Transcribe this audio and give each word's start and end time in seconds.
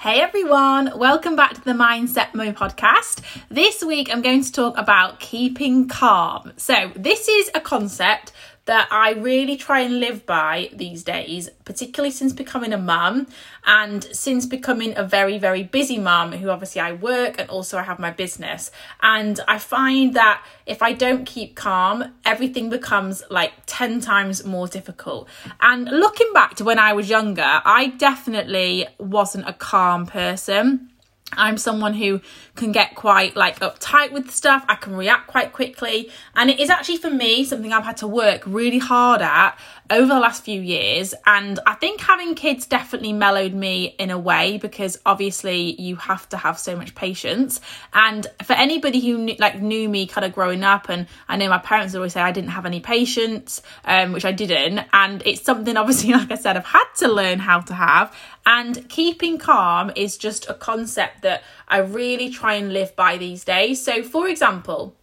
Hey 0.00 0.22
everyone, 0.22 0.98
welcome 0.98 1.36
back 1.36 1.52
to 1.52 1.60
the 1.60 1.72
Mindset 1.72 2.32
Mo 2.32 2.52
podcast. 2.52 3.20
This 3.50 3.84
week 3.84 4.08
I'm 4.10 4.22
going 4.22 4.42
to 4.42 4.50
talk 4.50 4.78
about 4.78 5.20
keeping 5.20 5.88
calm. 5.88 6.54
So, 6.56 6.90
this 6.96 7.28
is 7.28 7.50
a 7.54 7.60
concept 7.60 8.32
that 8.66 8.88
I 8.90 9.12
really 9.12 9.56
try 9.56 9.80
and 9.80 10.00
live 10.00 10.26
by 10.26 10.70
these 10.72 11.02
days, 11.02 11.48
particularly 11.64 12.10
since 12.10 12.32
becoming 12.32 12.72
a 12.72 12.78
mum 12.78 13.26
and 13.66 14.04
since 14.04 14.46
becoming 14.46 14.96
a 14.96 15.02
very, 15.02 15.38
very 15.38 15.62
busy 15.62 15.98
mum 15.98 16.32
who 16.32 16.50
obviously 16.50 16.80
I 16.80 16.92
work 16.92 17.40
and 17.40 17.48
also 17.50 17.78
I 17.78 17.82
have 17.82 17.98
my 17.98 18.10
business. 18.10 18.70
And 19.02 19.40
I 19.48 19.58
find 19.58 20.14
that 20.14 20.44
if 20.66 20.82
I 20.82 20.92
don't 20.92 21.24
keep 21.24 21.56
calm, 21.56 22.14
everything 22.24 22.70
becomes 22.70 23.22
like 23.30 23.52
10 23.66 24.00
times 24.00 24.44
more 24.44 24.68
difficult. 24.68 25.28
And 25.60 25.86
looking 25.86 26.32
back 26.32 26.54
to 26.56 26.64
when 26.64 26.78
I 26.78 26.92
was 26.92 27.08
younger, 27.08 27.62
I 27.64 27.88
definitely 27.98 28.86
wasn't 28.98 29.48
a 29.48 29.52
calm 29.52 30.06
person. 30.06 30.90
I'm 31.32 31.58
someone 31.58 31.94
who 31.94 32.20
can 32.56 32.72
get 32.72 32.94
quite 32.94 33.36
like 33.36 33.60
uptight 33.60 34.12
with 34.12 34.30
stuff. 34.30 34.64
I 34.68 34.74
can 34.74 34.96
react 34.96 35.26
quite 35.26 35.52
quickly. 35.52 36.10
And 36.34 36.50
it 36.50 36.58
is 36.58 36.70
actually 36.70 36.96
for 36.96 37.10
me 37.10 37.44
something 37.44 37.72
I've 37.72 37.84
had 37.84 37.96
to 37.98 38.08
work 38.08 38.42
really 38.46 38.78
hard 38.78 39.22
at 39.22 39.56
over 39.90 40.06
the 40.06 40.20
last 40.20 40.44
few 40.44 40.60
years. 40.60 41.14
And 41.26 41.58
I 41.66 41.74
think 41.74 42.00
having 42.00 42.34
kids 42.34 42.66
definitely 42.66 43.12
mellowed 43.12 43.52
me 43.52 43.96
in 43.98 44.10
a 44.10 44.18
way 44.18 44.58
because 44.58 44.98
obviously 45.04 45.80
you 45.80 45.96
have 45.96 46.28
to 46.28 46.36
have 46.36 46.58
so 46.58 46.76
much 46.76 46.94
patience. 46.94 47.60
And 47.92 48.26
for 48.44 48.52
anybody 48.52 49.00
who 49.00 49.18
knew, 49.18 49.34
like 49.38 49.60
knew 49.60 49.88
me 49.88 50.06
kind 50.06 50.24
of 50.24 50.32
growing 50.32 50.62
up, 50.62 50.88
and 50.88 51.06
I 51.28 51.36
know 51.36 51.48
my 51.48 51.58
parents 51.58 51.94
always 51.94 52.12
say 52.12 52.20
I 52.20 52.32
didn't 52.32 52.50
have 52.50 52.66
any 52.66 52.80
patience, 52.80 53.62
um, 53.84 54.12
which 54.12 54.24
I 54.24 54.32
didn't. 54.32 54.86
And 54.92 55.22
it's 55.26 55.42
something 55.42 55.76
obviously, 55.76 56.12
like 56.12 56.30
I 56.30 56.36
said, 56.36 56.56
I've 56.56 56.64
had 56.64 56.86
to 56.98 57.08
learn 57.08 57.40
how 57.40 57.60
to 57.60 57.74
have. 57.74 58.16
And 58.46 58.88
keeping 58.88 59.38
calm 59.38 59.90
is 59.96 60.16
just 60.16 60.48
a 60.48 60.54
concept 60.54 61.22
that 61.22 61.42
I 61.68 61.78
really 61.78 62.30
try 62.30 62.54
and 62.54 62.72
live 62.72 62.94
by 62.96 63.16
these 63.16 63.44
days. 63.44 63.82
So, 63.82 64.02
for 64.02 64.28
example, 64.28 64.96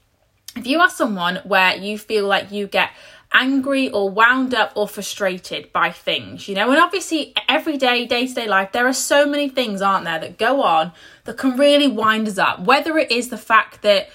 if 0.57 0.65
you 0.65 0.79
are 0.79 0.89
someone 0.89 1.39
where 1.43 1.75
you 1.75 1.99
feel 1.99 2.25
like 2.25 2.51
you 2.51 2.67
get 2.67 2.89
angry 3.33 3.89
or 3.89 4.09
wound 4.09 4.53
up 4.53 4.71
or 4.75 4.87
frustrated 4.87 5.71
by 5.73 5.91
things, 5.91 6.47
you 6.47 6.55
know, 6.55 6.69
and 6.71 6.79
obviously 6.79 7.33
every 7.47 7.77
day, 7.77 8.05
day 8.05 8.27
to 8.27 8.33
day 8.33 8.47
life, 8.47 8.71
there 8.71 8.87
are 8.87 8.93
so 8.93 9.25
many 9.25 9.49
things, 9.49 9.81
aren't 9.81 10.05
there, 10.05 10.19
that 10.19 10.37
go 10.37 10.61
on 10.63 10.91
that 11.25 11.37
can 11.37 11.57
really 11.57 11.87
wind 11.87 12.27
us 12.27 12.37
up. 12.37 12.61
Whether 12.61 12.97
it 12.97 13.11
is 13.11 13.29
the 13.29 13.37
fact 13.37 13.81
that 13.81 14.09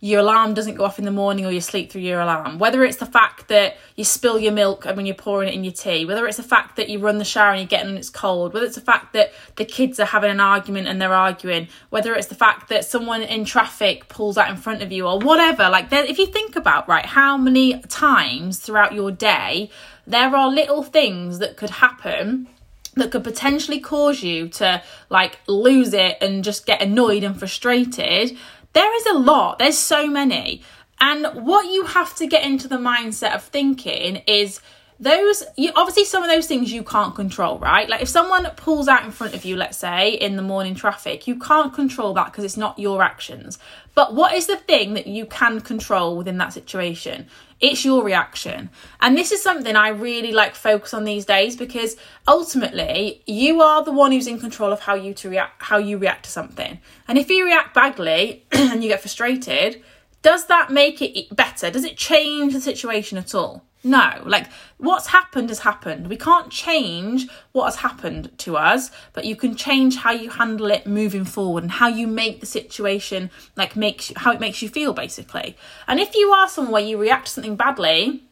your 0.00 0.20
alarm 0.20 0.54
doesn't 0.54 0.76
go 0.76 0.84
off 0.84 0.98
in 0.98 1.04
the 1.04 1.10
morning 1.10 1.44
or 1.44 1.50
you 1.50 1.60
sleep 1.60 1.90
through 1.90 2.02
your 2.02 2.20
alarm, 2.20 2.58
whether 2.58 2.84
it's 2.84 2.98
the 2.98 3.06
fact 3.06 3.48
that 3.48 3.76
you 3.96 4.04
spill 4.04 4.38
your 4.38 4.52
milk 4.52 4.84
when 4.84 5.06
you're 5.06 5.14
pouring 5.14 5.48
it 5.48 5.54
in 5.54 5.64
your 5.64 5.72
tea, 5.72 6.04
whether 6.04 6.26
it's 6.26 6.36
the 6.36 6.42
fact 6.42 6.76
that 6.76 6.88
you 6.88 7.00
run 7.00 7.18
the 7.18 7.24
shower 7.24 7.50
and 7.50 7.60
you're 7.60 7.66
getting 7.66 7.88
and 7.88 7.98
it's 7.98 8.10
cold, 8.10 8.54
whether 8.54 8.64
it's 8.64 8.76
the 8.76 8.80
fact 8.80 9.12
that 9.12 9.32
the 9.56 9.64
kids 9.64 9.98
are 9.98 10.06
having 10.06 10.30
an 10.30 10.40
argument 10.40 10.86
and 10.86 11.02
they're 11.02 11.12
arguing, 11.12 11.66
whether 11.90 12.14
it's 12.14 12.28
the 12.28 12.34
fact 12.36 12.68
that 12.68 12.84
someone 12.84 13.22
in 13.22 13.44
traffic 13.44 14.08
pulls 14.08 14.38
out 14.38 14.48
in 14.48 14.56
front 14.56 14.82
of 14.82 14.92
you 14.92 15.06
or 15.06 15.18
whatever. 15.18 15.68
Like, 15.68 15.88
if 15.90 16.18
you 16.18 16.26
think 16.26 16.54
about, 16.54 16.88
right, 16.88 17.06
how 17.06 17.36
many 17.36 17.80
times 17.82 18.60
throughout 18.60 18.94
your 18.94 19.10
day 19.10 19.70
there 20.06 20.34
are 20.34 20.48
little 20.48 20.82
things 20.82 21.38
that 21.40 21.56
could 21.56 21.70
happen 21.70 22.48
that 22.94 23.10
could 23.10 23.24
potentially 23.24 23.80
cause 23.80 24.22
you 24.22 24.48
to 24.48 24.82
like 25.10 25.38
lose 25.46 25.92
it 25.92 26.18
and 26.20 26.44
just 26.44 26.66
get 26.66 26.82
annoyed 26.82 27.22
and 27.22 27.38
frustrated 27.38 28.36
there 28.72 28.96
is 28.96 29.06
a 29.06 29.18
lot, 29.18 29.58
there's 29.58 29.78
so 29.78 30.06
many. 30.06 30.62
And 31.00 31.26
what 31.46 31.70
you 31.72 31.84
have 31.84 32.14
to 32.16 32.26
get 32.26 32.44
into 32.44 32.68
the 32.68 32.76
mindset 32.76 33.34
of 33.34 33.44
thinking 33.44 34.16
is 34.26 34.60
those 35.00 35.44
you 35.56 35.70
obviously 35.76 36.04
some 36.04 36.24
of 36.24 36.28
those 36.28 36.46
things 36.46 36.72
you 36.72 36.82
can't 36.82 37.14
control 37.14 37.58
right? 37.58 37.88
Like 37.88 38.02
if 38.02 38.08
someone 38.08 38.48
pulls 38.56 38.88
out 38.88 39.04
in 39.04 39.12
front 39.12 39.34
of 39.34 39.44
you 39.44 39.56
let's 39.56 39.78
say 39.78 40.10
in 40.10 40.36
the 40.36 40.42
morning 40.42 40.74
traffic 40.74 41.26
you 41.26 41.38
can't 41.38 41.72
control 41.72 42.14
that 42.14 42.26
because 42.26 42.44
it's 42.44 42.56
not 42.56 42.78
your 42.78 43.02
actions. 43.02 43.58
But 43.94 44.14
what 44.14 44.34
is 44.34 44.46
the 44.46 44.56
thing 44.56 44.94
that 44.94 45.06
you 45.06 45.26
can 45.26 45.60
control 45.60 46.16
within 46.16 46.38
that 46.38 46.52
situation? 46.52 47.28
It's 47.60 47.84
your 47.84 48.04
reaction. 48.04 48.70
And 49.00 49.16
this 49.16 49.32
is 49.32 49.42
something 49.42 49.74
i 49.76 49.88
really 49.88 50.32
like 50.32 50.54
focus 50.54 50.92
on 50.94 51.04
these 51.04 51.24
days 51.24 51.56
because 51.56 51.96
ultimately 52.26 53.22
you 53.26 53.60
are 53.62 53.84
the 53.84 53.92
one 53.92 54.10
who's 54.10 54.26
in 54.26 54.40
control 54.40 54.72
of 54.72 54.80
how 54.80 54.94
you 54.94 55.14
to 55.14 55.30
react 55.30 55.62
how 55.62 55.78
you 55.78 55.98
react 55.98 56.24
to 56.24 56.30
something. 56.30 56.80
And 57.06 57.18
if 57.18 57.30
you 57.30 57.44
react 57.44 57.72
badly 57.72 58.46
and 58.52 58.82
you 58.82 58.88
get 58.88 59.00
frustrated 59.00 59.82
does 60.20 60.46
that 60.46 60.72
make 60.72 61.00
it 61.00 61.34
better? 61.36 61.70
Does 61.70 61.84
it 61.84 61.96
change 61.96 62.52
the 62.52 62.60
situation 62.60 63.18
at 63.18 63.36
all 63.36 63.67
no, 63.84 64.22
like 64.24 64.48
what's 64.78 65.08
happened 65.08 65.50
has 65.50 65.60
happened. 65.60 66.08
We 66.08 66.16
can't 66.16 66.50
change 66.50 67.28
what 67.52 67.66
has 67.66 67.76
happened 67.76 68.36
to 68.38 68.56
us, 68.56 68.90
but 69.12 69.24
you 69.24 69.36
can 69.36 69.54
change 69.54 69.96
how 69.96 70.10
you 70.10 70.30
handle 70.30 70.70
it 70.70 70.86
moving 70.86 71.24
forward 71.24 71.62
and 71.62 71.72
how 71.72 71.88
you 71.88 72.06
make 72.06 72.40
the 72.40 72.46
situation 72.46 73.30
like 73.56 73.76
makes 73.76 74.12
how 74.16 74.32
it 74.32 74.40
makes 74.40 74.62
you 74.62 74.68
feel 74.68 74.92
basically. 74.92 75.56
And 75.86 76.00
if 76.00 76.14
you 76.14 76.30
are 76.32 76.48
someone 76.48 76.72
where 76.72 76.82
you 76.82 76.98
react 76.98 77.26
to 77.26 77.32
something 77.32 77.56
badly, 77.56 78.24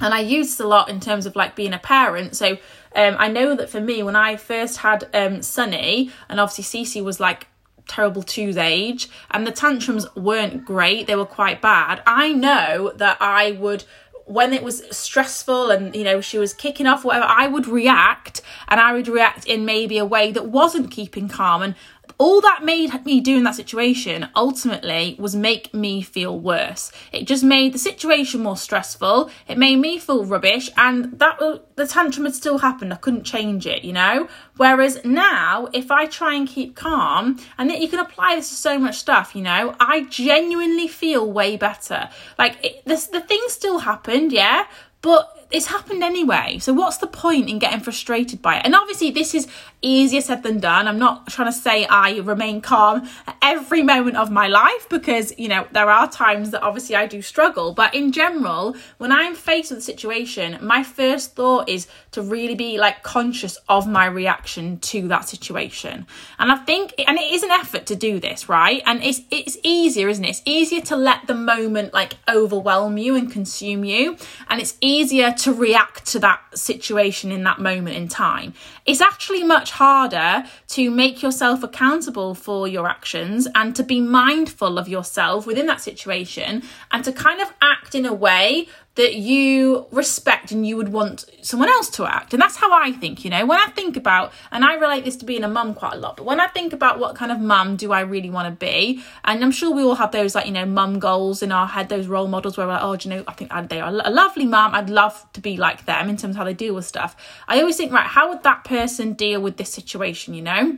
and 0.00 0.12
I 0.12 0.20
use 0.20 0.48
this 0.48 0.60
a 0.60 0.66
lot 0.66 0.88
in 0.88 1.00
terms 1.00 1.26
of 1.26 1.36
like 1.36 1.56
being 1.56 1.72
a 1.72 1.78
parent. 1.78 2.36
So 2.36 2.58
um, 2.94 3.16
I 3.18 3.28
know 3.28 3.54
that 3.54 3.70
for 3.70 3.80
me, 3.80 4.02
when 4.02 4.16
I 4.16 4.36
first 4.36 4.78
had 4.78 5.08
um, 5.14 5.42
Sunny, 5.42 6.10
and 6.28 6.40
obviously 6.40 6.84
Cece 6.84 7.02
was 7.04 7.20
like 7.20 7.46
terrible 7.88 8.22
two's 8.22 8.56
age 8.56 9.08
and 9.32 9.46
the 9.46 9.50
tantrums 9.50 10.06
weren't 10.14 10.64
great 10.64 11.08
they 11.08 11.16
were 11.16 11.26
quite 11.26 11.60
bad 11.60 12.00
i 12.06 12.32
know 12.32 12.92
that 12.94 13.16
i 13.20 13.52
would 13.52 13.84
when 14.26 14.52
it 14.52 14.62
was 14.62 14.82
stressful 14.90 15.70
and 15.70 15.94
you 15.94 16.04
know 16.04 16.20
she 16.20 16.38
was 16.38 16.54
kicking 16.54 16.86
off 16.86 17.04
whatever 17.04 17.26
i 17.28 17.46
would 17.46 17.66
react 17.66 18.40
and 18.68 18.78
i 18.80 18.92
would 18.92 19.08
react 19.08 19.44
in 19.46 19.64
maybe 19.64 19.98
a 19.98 20.04
way 20.04 20.30
that 20.32 20.46
wasn't 20.46 20.90
keeping 20.90 21.28
calm. 21.28 21.62
And 21.62 21.74
all 22.18 22.40
that 22.40 22.64
made 22.64 23.04
me 23.04 23.20
do 23.20 23.36
in 23.36 23.44
that 23.44 23.54
situation 23.54 24.28
ultimately 24.34 25.16
was 25.18 25.34
make 25.34 25.72
me 25.74 26.02
feel 26.02 26.38
worse. 26.38 26.92
It 27.12 27.26
just 27.26 27.44
made 27.44 27.72
the 27.72 27.78
situation 27.78 28.42
more 28.42 28.56
stressful. 28.56 29.30
It 29.48 29.58
made 29.58 29.76
me 29.76 29.98
feel 29.98 30.24
rubbish, 30.24 30.70
and 30.76 31.18
that 31.18 31.40
uh, 31.40 31.58
the 31.76 31.86
tantrum 31.86 32.24
had 32.24 32.34
still 32.34 32.58
happened. 32.58 32.92
I 32.92 32.96
couldn't 32.96 33.24
change 33.24 33.66
it, 33.66 33.84
you 33.84 33.92
know. 33.92 34.28
Whereas 34.56 35.04
now, 35.04 35.68
if 35.72 35.90
I 35.90 36.06
try 36.06 36.34
and 36.34 36.48
keep 36.48 36.76
calm, 36.76 37.38
and 37.58 37.70
you 37.70 37.88
can 37.88 37.98
apply 37.98 38.36
this 38.36 38.48
to 38.50 38.54
so 38.54 38.78
much 38.78 38.98
stuff, 38.98 39.34
you 39.34 39.42
know, 39.42 39.74
I 39.80 40.04
genuinely 40.04 40.88
feel 40.88 41.30
way 41.30 41.56
better. 41.56 42.08
Like 42.38 42.62
it, 42.64 42.84
this, 42.84 43.06
the 43.06 43.20
thing 43.20 43.40
still 43.48 43.80
happened, 43.80 44.32
yeah, 44.32 44.66
but 45.00 45.48
it's 45.50 45.66
happened 45.66 46.02
anyway. 46.02 46.58
So 46.58 46.72
what's 46.72 46.96
the 46.96 47.06
point 47.06 47.50
in 47.50 47.58
getting 47.58 47.80
frustrated 47.80 48.40
by 48.40 48.56
it? 48.58 48.62
And 48.64 48.74
obviously 48.74 49.10
this 49.10 49.34
is 49.34 49.46
easier 49.82 50.20
said 50.20 50.42
than 50.42 50.60
done. 50.60 50.88
I'm 50.88 50.98
not 50.98 51.26
trying 51.28 51.48
to 51.48 51.52
say 51.52 51.84
I 51.86 52.18
remain 52.18 52.60
calm 52.60 53.08
every 53.42 53.82
moment 53.82 54.16
of 54.16 54.30
my 54.30 54.46
life 54.48 54.88
because, 54.88 55.36
you 55.38 55.48
know, 55.48 55.66
there 55.72 55.90
are 55.90 56.08
times 56.08 56.50
that 56.52 56.62
obviously 56.62 56.96
I 56.96 57.06
do 57.06 57.20
struggle, 57.20 57.74
but 57.74 57.94
in 57.94 58.12
general, 58.12 58.76
when 58.98 59.12
I'm 59.12 59.34
faced 59.34 59.70
with 59.70 59.80
a 59.80 59.82
situation, 59.82 60.58
my 60.62 60.82
first 60.82 61.34
thought 61.34 61.68
is 61.68 61.88
to 62.12 62.22
really 62.22 62.54
be 62.54 62.78
like 62.78 63.02
conscious 63.02 63.58
of 63.68 63.88
my 63.88 64.06
reaction 64.06 64.78
to 64.78 65.08
that 65.08 65.28
situation. 65.28 66.06
And 66.38 66.52
I 66.52 66.56
think 66.56 66.94
and 66.98 67.18
it 67.18 67.32
is 67.32 67.42
an 67.42 67.50
effort 67.50 67.86
to 67.86 67.96
do 67.96 68.20
this, 68.20 68.48
right? 68.48 68.82
And 68.86 69.02
it's 69.02 69.20
it's 69.30 69.58
easier, 69.62 70.08
isn't 70.08 70.24
it? 70.24 70.30
It's 70.30 70.42
easier 70.44 70.80
to 70.82 70.96
let 70.96 71.26
the 71.26 71.34
moment 71.34 71.92
like 71.92 72.14
overwhelm 72.28 72.98
you 72.98 73.16
and 73.16 73.30
consume 73.30 73.84
you, 73.84 74.16
and 74.48 74.60
it's 74.60 74.76
easier 74.80 75.32
to 75.32 75.52
react 75.52 76.06
to 76.06 76.18
that 76.20 76.40
situation 76.54 77.32
in 77.32 77.42
that 77.44 77.60
moment 77.60 77.96
in 77.96 78.08
time. 78.08 78.54
It's 78.86 79.00
actually 79.00 79.42
much 79.42 79.71
harder 79.72 80.44
to 80.68 80.90
make 80.90 81.22
yourself 81.22 81.62
accountable 81.62 82.34
for 82.34 82.68
your 82.68 82.88
actions 82.88 83.48
and 83.54 83.74
to 83.76 83.82
be 83.82 84.00
mindful 84.00 84.78
of 84.78 84.88
yourself 84.88 85.46
within 85.46 85.66
that 85.66 85.80
situation 85.80 86.62
and 86.90 87.04
to 87.04 87.12
kind 87.12 87.40
of 87.40 87.52
act 87.60 87.94
in 87.94 88.06
a 88.06 88.12
way 88.12 88.68
that 88.94 89.14
you 89.14 89.86
respect 89.90 90.52
and 90.52 90.66
you 90.66 90.76
would 90.76 90.90
want 90.90 91.24
someone 91.40 91.70
else 91.70 91.88
to 91.88 92.04
act. 92.04 92.34
And 92.34 92.42
that's 92.42 92.56
how 92.56 92.70
I 92.72 92.92
think, 92.92 93.24
you 93.24 93.30
know, 93.30 93.46
when 93.46 93.58
I 93.58 93.68
think 93.68 93.96
about, 93.96 94.34
and 94.50 94.66
I 94.66 94.74
relate 94.74 95.06
this 95.06 95.16
to 95.16 95.24
being 95.24 95.44
a 95.44 95.48
mum 95.48 95.72
quite 95.72 95.94
a 95.94 95.96
lot, 95.96 96.18
but 96.18 96.26
when 96.26 96.40
I 96.40 96.46
think 96.48 96.74
about 96.74 96.98
what 96.98 97.16
kind 97.16 97.32
of 97.32 97.40
mum 97.40 97.76
do 97.76 97.90
I 97.92 98.00
really 98.00 98.28
want 98.28 98.48
to 98.48 98.66
be, 98.66 99.02
and 99.24 99.42
I'm 99.42 99.50
sure 99.50 99.74
we 99.74 99.82
all 99.82 99.94
have 99.94 100.12
those 100.12 100.34
like, 100.34 100.44
you 100.44 100.52
know, 100.52 100.66
mum 100.66 100.98
goals 100.98 101.42
in 101.42 101.52
our 101.52 101.66
head, 101.66 101.88
those 101.88 102.06
role 102.06 102.28
models 102.28 102.58
where 102.58 102.66
we're 102.66 102.74
like, 102.74 102.82
oh, 102.82 102.96
do 102.96 103.08
you 103.08 103.14
know, 103.14 103.24
I 103.26 103.32
think 103.32 103.50
they 103.70 103.80
are 103.80 103.88
a 103.88 104.10
lovely 104.10 104.44
mum. 104.44 104.74
I'd 104.74 104.90
love 104.90 105.26
to 105.32 105.40
be 105.40 105.56
like 105.56 105.86
them 105.86 106.10
in 106.10 106.18
terms 106.18 106.34
of 106.34 106.36
how 106.36 106.44
they 106.44 106.52
deal 106.52 106.74
with 106.74 106.84
stuff. 106.84 107.16
I 107.48 107.60
always 107.60 107.78
think, 107.78 107.92
right, 107.92 108.06
how 108.06 108.28
would 108.28 108.42
that 108.42 108.64
person 108.64 109.14
deal 109.14 109.40
with 109.40 109.56
this 109.56 109.72
situation, 109.72 110.34
you 110.34 110.42
know? 110.42 110.76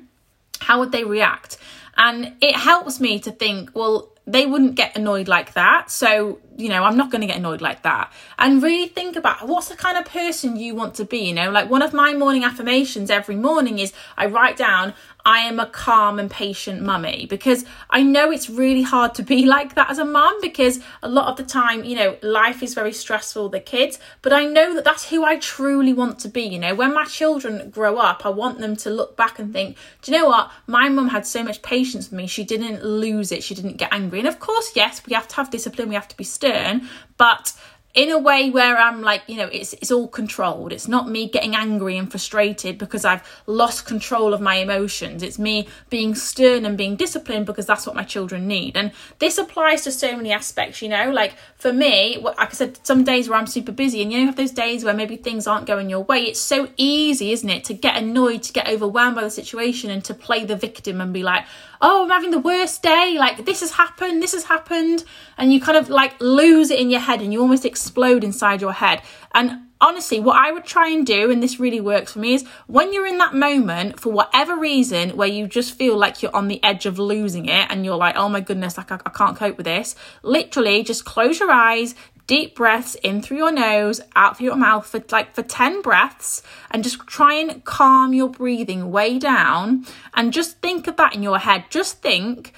How 0.60 0.78
would 0.78 0.92
they 0.92 1.02
react? 1.02 1.58
And 1.96 2.34
it 2.40 2.54
helps 2.54 3.00
me 3.00 3.18
to 3.20 3.32
think, 3.32 3.70
well, 3.74 4.13
they 4.26 4.46
wouldn't 4.46 4.74
get 4.74 4.96
annoyed 4.96 5.28
like 5.28 5.52
that. 5.52 5.90
So, 5.90 6.38
you 6.56 6.68
know, 6.68 6.84
I'm 6.84 6.96
not 6.96 7.10
going 7.10 7.20
to 7.20 7.26
get 7.26 7.36
annoyed 7.36 7.60
like 7.60 7.82
that. 7.82 8.12
And 8.38 8.62
really 8.62 8.88
think 8.88 9.16
about 9.16 9.46
what's 9.46 9.68
the 9.68 9.76
kind 9.76 9.98
of 9.98 10.06
person 10.06 10.56
you 10.56 10.74
want 10.74 10.94
to 10.94 11.04
be. 11.04 11.18
You 11.18 11.34
know, 11.34 11.50
like 11.50 11.68
one 11.68 11.82
of 11.82 11.92
my 11.92 12.14
morning 12.14 12.42
affirmations 12.42 13.10
every 13.10 13.36
morning 13.36 13.78
is 13.78 13.92
I 14.16 14.26
write 14.26 14.56
down, 14.56 14.94
I 15.26 15.38
am 15.40 15.58
a 15.58 15.66
calm 15.66 16.18
and 16.18 16.30
patient 16.30 16.82
mummy 16.82 17.26
because 17.28 17.64
I 17.88 18.02
know 18.02 18.30
it's 18.30 18.50
really 18.50 18.82
hard 18.82 19.14
to 19.14 19.22
be 19.22 19.46
like 19.54 19.74
that 19.74 19.90
as 19.90 19.98
a 19.98 20.04
mum 20.04 20.38
because 20.42 20.80
a 21.02 21.08
lot 21.08 21.28
of 21.28 21.36
the 21.36 21.44
time, 21.44 21.84
you 21.84 21.96
know, 21.96 22.16
life 22.22 22.62
is 22.62 22.74
very 22.74 22.92
stressful, 22.92 23.48
the 23.48 23.60
kids, 23.60 23.98
but 24.22 24.32
I 24.32 24.44
know 24.44 24.74
that 24.74 24.84
that's 24.84 25.08
who 25.08 25.24
I 25.24 25.36
truly 25.38 25.92
want 25.92 26.18
to 26.20 26.28
be. 26.28 26.42
You 26.42 26.58
know, 26.58 26.74
when 26.74 26.92
my 26.92 27.04
children 27.04 27.70
grow 27.70 27.96
up, 27.96 28.26
I 28.26 28.28
want 28.28 28.58
them 28.58 28.76
to 28.76 28.90
look 28.90 29.16
back 29.16 29.38
and 29.38 29.52
think, 29.52 29.76
do 30.02 30.12
you 30.12 30.18
know 30.18 30.26
what? 30.26 30.50
My 30.66 30.88
mum 30.88 31.08
had 31.08 31.26
so 31.26 31.42
much 31.42 31.62
patience 31.62 32.10
with 32.10 32.18
me. 32.18 32.26
She 32.26 32.44
didn't 32.44 32.84
lose 32.84 33.32
it. 33.32 33.42
She 33.42 33.54
didn't 33.54 33.78
get 33.78 33.92
angry. 33.92 34.18
And 34.18 34.28
of 34.28 34.40
course, 34.40 34.72
yes, 34.76 35.02
we 35.06 35.14
have 35.14 35.28
to 35.28 35.36
have 35.36 35.50
discipline. 35.50 35.88
We 35.88 35.94
have 35.94 36.08
to 36.08 36.16
be 36.16 36.24
stern, 36.24 36.88
but 37.16 37.54
in 37.94 38.10
a 38.10 38.18
way 38.18 38.50
where 38.50 38.76
I'm 38.76 39.02
like, 39.02 39.22
you 39.28 39.36
know, 39.36 39.46
it's 39.46 39.72
it's 39.74 39.92
all 39.92 40.08
controlled. 40.08 40.72
It's 40.72 40.88
not 40.88 41.08
me 41.08 41.28
getting 41.28 41.54
angry 41.54 41.96
and 41.96 42.10
frustrated 42.10 42.76
because 42.76 43.04
I've 43.04 43.22
lost 43.46 43.86
control 43.86 44.34
of 44.34 44.40
my 44.40 44.56
emotions. 44.56 45.22
It's 45.22 45.38
me 45.38 45.68
being 45.90 46.16
stern 46.16 46.66
and 46.66 46.76
being 46.76 46.96
disciplined 46.96 47.46
because 47.46 47.66
that's 47.66 47.86
what 47.86 47.94
my 47.94 48.02
children 48.02 48.48
need. 48.48 48.76
And 48.76 48.90
this 49.20 49.38
applies 49.38 49.82
to 49.84 49.92
so 49.92 50.16
many 50.16 50.32
aspects, 50.32 50.82
you 50.82 50.88
know, 50.88 51.12
like 51.12 51.34
for 51.54 51.72
me, 51.72 52.18
like 52.18 52.36
I 52.38 52.52
said, 52.52 52.84
some 52.84 53.04
days 53.04 53.28
where 53.28 53.38
I'm 53.38 53.46
super 53.46 53.72
busy 53.72 54.02
and 54.02 54.12
you 54.12 54.18
know, 54.18 54.26
have 54.26 54.36
those 54.36 54.50
days 54.50 54.84
where 54.84 54.94
maybe 54.94 55.16
things 55.16 55.46
aren't 55.46 55.66
going 55.66 55.88
your 55.88 56.02
way. 56.02 56.24
It's 56.24 56.40
so 56.40 56.68
easy, 56.76 57.30
isn't 57.30 57.48
it, 57.48 57.62
to 57.64 57.74
get 57.74 57.96
annoyed, 57.96 58.42
to 58.42 58.52
get 58.52 58.68
overwhelmed 58.68 59.14
by 59.14 59.22
the 59.22 59.30
situation 59.30 59.90
and 59.90 60.04
to 60.04 60.14
play 60.14 60.44
the 60.44 60.56
victim 60.56 61.00
and 61.00 61.12
be 61.12 61.22
like, 61.22 61.44
oh, 61.80 62.04
I'm 62.04 62.10
having 62.10 62.30
the 62.30 62.38
worst 62.38 62.82
day. 62.82 63.16
Like, 63.18 63.44
this 63.44 63.60
has 63.60 63.72
happened, 63.72 64.22
this 64.22 64.32
has 64.32 64.44
happened. 64.44 65.04
And 65.36 65.52
you 65.52 65.60
kind 65.60 65.78
of 65.78 65.88
like 65.88 66.20
lose 66.20 66.70
it 66.70 66.78
in 66.78 66.90
your 66.90 67.00
head 67.00 67.20
and 67.20 67.32
you 67.32 67.40
almost 67.40 67.64
explode 67.64 68.24
inside 68.24 68.60
your 68.60 68.72
head. 68.72 69.02
And 69.34 69.62
honestly, 69.80 70.20
what 70.20 70.36
I 70.36 70.50
would 70.50 70.64
try 70.64 70.88
and 70.88 71.06
do, 71.06 71.30
and 71.30 71.42
this 71.42 71.60
really 71.60 71.80
works 71.80 72.12
for 72.12 72.18
me, 72.18 72.34
is 72.34 72.46
when 72.66 72.92
you're 72.92 73.06
in 73.06 73.18
that 73.18 73.34
moment, 73.34 74.00
for 74.00 74.12
whatever 74.12 74.56
reason, 74.56 75.16
where 75.16 75.28
you 75.28 75.46
just 75.46 75.76
feel 75.76 75.96
like 75.96 76.22
you're 76.22 76.34
on 76.34 76.48
the 76.48 76.62
edge 76.64 76.86
of 76.86 76.98
losing 76.98 77.46
it 77.46 77.66
and 77.70 77.84
you're 77.84 77.96
like, 77.96 78.16
oh 78.16 78.28
my 78.28 78.40
goodness, 78.40 78.78
like 78.78 78.90
I, 78.90 78.98
I 79.04 79.10
can't 79.10 79.36
cope 79.36 79.56
with 79.56 79.66
this, 79.66 79.94
literally 80.22 80.82
just 80.84 81.04
close 81.04 81.38
your 81.38 81.50
eyes, 81.50 81.94
deep 82.26 82.54
breaths 82.54 82.94
in 82.96 83.20
through 83.20 83.36
your 83.36 83.52
nose, 83.52 84.00
out 84.16 84.36
through 84.38 84.46
your 84.46 84.56
mouth 84.56 84.86
for 84.86 85.02
like 85.10 85.34
for 85.34 85.42
10 85.42 85.82
breaths 85.82 86.42
and 86.70 86.82
just 86.82 87.06
try 87.06 87.34
and 87.34 87.64
calm 87.64 88.14
your 88.14 88.28
breathing 88.28 88.90
way 88.90 89.18
down 89.18 89.84
and 90.14 90.32
just 90.32 90.60
think 90.60 90.86
of 90.86 90.96
that 90.96 91.14
in 91.14 91.22
your 91.22 91.38
head. 91.38 91.64
Just 91.70 92.00
think 92.00 92.52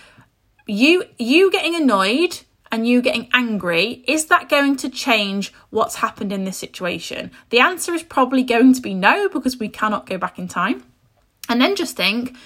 you 0.67 1.05
you 1.19 1.51
getting 1.51 1.75
annoyed 1.75 2.41
and 2.71 2.87
you 2.87 3.01
getting 3.01 3.29
angry, 3.33 4.05
is 4.07 4.27
that 4.27 4.49
going 4.49 4.77
to 4.77 4.89
change 4.89 5.53
what's 5.71 5.97
happened 5.97 6.33
in 6.33 6.45
this 6.45 6.57
situation? 6.57 7.31
The 7.51 7.61
answer 7.61 7.95
is 7.95 8.03
probably 8.03 8.43
going 8.43 8.75
to 8.75 8.83
be 8.83 8.95
no 8.95 9.29
because 9.29 9.59
we 9.59 9.69
cannot 9.69 10.07
go 10.07 10.19
back 10.19 10.39
in 10.39 10.49
time. 10.49 10.85
And 11.49 11.61
then 11.61 11.77
just 11.77 11.97
think, 11.97 12.37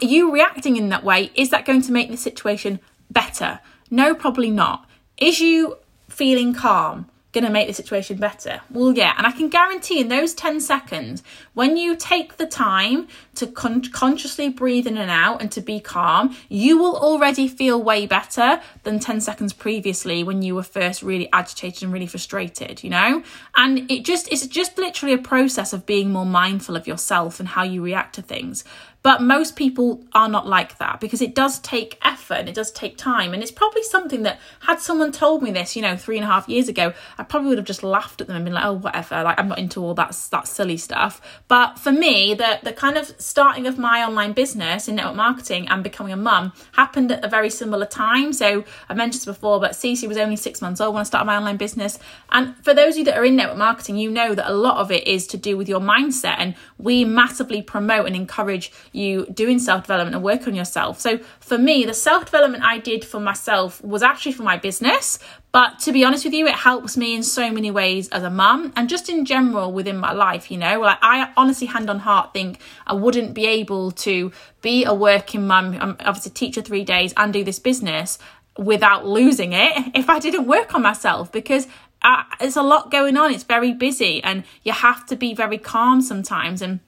you 0.00 0.32
reacting 0.32 0.76
in 0.76 0.90
that 0.90 1.04
way, 1.04 1.30
is 1.34 1.50
that 1.50 1.64
going 1.64 1.82
to 1.82 1.92
make 1.92 2.10
the 2.10 2.16
situation 2.16 2.80
better? 3.10 3.60
No, 3.90 4.14
probably 4.14 4.50
not. 4.50 4.86
Is 5.16 5.40
you 5.40 5.78
feeling 6.08 6.54
calm 6.54 7.06
going 7.32 7.44
to 7.44 7.50
make 7.50 7.68
the 7.68 7.74
situation 7.74 8.16
better? 8.16 8.60
Well, 8.70 8.92
yeah. 8.92 9.14
And 9.16 9.26
I 9.26 9.32
can 9.32 9.48
guarantee 9.48 10.00
in 10.00 10.08
those 10.08 10.34
10 10.34 10.60
seconds, 10.60 11.22
when 11.54 11.76
you 11.76 11.94
take 11.94 12.36
the 12.36 12.46
time 12.46 13.06
to 13.34 13.46
con- 13.46 13.82
consciously 13.92 14.48
breathe 14.48 14.86
in 14.86 14.96
and 14.96 15.10
out 15.10 15.42
and 15.42 15.52
to 15.52 15.60
be 15.60 15.78
calm, 15.78 16.34
you 16.48 16.78
will 16.78 16.96
already 16.96 17.46
feel 17.46 17.82
way 17.82 18.06
better 18.06 18.60
than 18.82 18.98
10 18.98 19.20
seconds 19.20 19.52
previously 19.52 20.24
when 20.24 20.42
you 20.42 20.54
were 20.54 20.62
first 20.62 21.02
really 21.02 21.28
agitated 21.32 21.82
and 21.82 21.92
really 21.92 22.06
frustrated, 22.06 22.82
you 22.82 22.90
know? 22.90 23.22
And 23.56 23.90
it 23.90 24.04
just, 24.04 24.32
it's 24.32 24.46
just 24.46 24.78
literally 24.78 25.14
a 25.14 25.18
process 25.18 25.72
of 25.72 25.84
being 25.84 26.10
more 26.10 26.26
mindful 26.26 26.76
of 26.76 26.86
yourself 26.86 27.40
and 27.40 27.48
how 27.48 27.62
you 27.62 27.82
react 27.82 28.14
to 28.14 28.22
things. 28.22 28.64
But 29.02 29.22
most 29.22 29.54
people 29.54 30.04
are 30.12 30.28
not 30.28 30.46
like 30.46 30.78
that 30.78 31.00
because 31.00 31.22
it 31.22 31.34
does 31.34 31.60
take 31.60 31.98
effort 32.02 32.34
and 32.34 32.48
it 32.48 32.54
does 32.54 32.72
take 32.72 32.96
time. 32.96 33.32
And 33.32 33.42
it's 33.42 33.52
probably 33.52 33.84
something 33.84 34.24
that, 34.24 34.40
had 34.60 34.80
someone 34.80 35.12
told 35.12 35.42
me 35.42 35.52
this, 35.52 35.76
you 35.76 35.82
know, 35.82 35.96
three 35.96 36.16
and 36.16 36.24
a 36.24 36.26
half 36.26 36.48
years 36.48 36.68
ago, 36.68 36.92
I 37.16 37.22
probably 37.22 37.50
would 37.50 37.58
have 37.58 37.66
just 37.66 37.84
laughed 37.84 38.20
at 38.20 38.26
them 38.26 38.36
and 38.36 38.44
been 38.44 38.54
like, 38.54 38.64
oh, 38.64 38.74
whatever, 38.74 39.22
like 39.22 39.38
I'm 39.38 39.48
not 39.48 39.58
into 39.58 39.82
all 39.82 39.94
that, 39.94 40.18
that 40.32 40.48
silly 40.48 40.76
stuff. 40.76 41.20
But 41.46 41.78
for 41.78 41.92
me, 41.92 42.34
the, 42.34 42.58
the 42.62 42.72
kind 42.72 42.98
of 42.98 43.14
starting 43.20 43.66
of 43.68 43.78
my 43.78 44.02
online 44.02 44.32
business 44.32 44.88
in 44.88 44.96
network 44.96 45.14
marketing 45.14 45.68
and 45.68 45.84
becoming 45.84 46.12
a 46.12 46.16
mum 46.16 46.52
happened 46.72 47.12
at 47.12 47.24
a 47.24 47.28
very 47.28 47.50
similar 47.50 47.86
time. 47.86 48.32
So 48.32 48.64
I 48.88 48.94
mentioned 48.94 49.20
this 49.20 49.26
before, 49.26 49.60
but 49.60 49.72
Cece 49.72 50.08
was 50.08 50.18
only 50.18 50.36
six 50.36 50.60
months 50.60 50.80
old 50.80 50.94
when 50.94 51.02
I 51.02 51.04
started 51.04 51.26
my 51.26 51.36
online 51.36 51.56
business. 51.56 52.00
And 52.30 52.56
for 52.64 52.74
those 52.74 52.94
of 52.94 52.98
you 52.98 53.04
that 53.04 53.16
are 53.16 53.24
in 53.24 53.36
network 53.36 53.58
marketing, 53.58 53.96
you 53.96 54.10
know 54.10 54.34
that 54.34 54.50
a 54.50 54.54
lot 54.54 54.78
of 54.78 54.90
it 54.90 55.06
is 55.06 55.26
to 55.28 55.36
do 55.36 55.56
with 55.56 55.68
your 55.68 55.80
mindset. 55.80 56.34
And 56.38 56.56
we 56.78 57.04
massively 57.04 57.62
promote 57.62 58.06
and 58.06 58.16
encourage 58.16 58.72
you 58.92 59.26
doing 59.26 59.58
self 59.58 59.82
development 59.82 60.14
and 60.14 60.24
work 60.24 60.46
on 60.46 60.54
yourself. 60.54 61.00
So 61.00 61.18
for 61.40 61.58
me, 61.58 61.84
the 61.84 61.94
self 61.94 62.24
development 62.24 62.64
I 62.64 62.78
did 62.78 63.04
for 63.04 63.20
myself 63.20 63.82
was 63.82 64.02
actually 64.02 64.32
for 64.32 64.42
my 64.42 64.56
business. 64.56 65.18
But 65.50 65.78
to 65.80 65.92
be 65.92 66.04
honest 66.04 66.24
with 66.24 66.34
you, 66.34 66.46
it 66.46 66.54
helps 66.54 66.96
me 66.96 67.14
in 67.14 67.22
so 67.22 67.50
many 67.50 67.70
ways 67.70 68.08
as 68.10 68.22
a 68.22 68.30
mum 68.30 68.72
and 68.76 68.88
just 68.88 69.08
in 69.08 69.24
general 69.24 69.72
within 69.72 69.96
my 69.96 70.12
life, 70.12 70.50
you 70.50 70.58
know. 70.58 70.80
Like 70.80 70.98
I 71.00 71.32
honestly 71.36 71.66
hand 71.66 71.88
on 71.88 72.00
heart 72.00 72.32
think 72.32 72.60
I 72.86 72.92
wouldn't 72.92 73.34
be 73.34 73.46
able 73.46 73.92
to 73.92 74.30
be 74.60 74.84
a 74.84 74.92
working 74.92 75.46
mum, 75.46 75.76
I'm 75.80 75.96
obviously 76.00 76.32
teacher 76.32 76.60
three 76.60 76.84
days 76.84 77.14
and 77.16 77.32
do 77.32 77.44
this 77.44 77.58
business 77.58 78.18
without 78.58 79.06
losing 79.06 79.52
it 79.52 79.72
if 79.94 80.10
I 80.10 80.18
didn't 80.18 80.46
work 80.46 80.74
on 80.74 80.82
myself 80.82 81.32
because 81.32 81.66
uh, 82.02 82.22
there's 82.38 82.56
a 82.56 82.62
lot 82.62 82.90
going 82.90 83.16
on. 83.16 83.32
It's 83.32 83.44
very 83.44 83.72
busy 83.72 84.22
and 84.22 84.44
you 84.62 84.72
have 84.72 85.06
to 85.06 85.16
be 85.16 85.34
very 85.34 85.58
calm 85.58 86.00
sometimes 86.00 86.62
and 86.62 86.80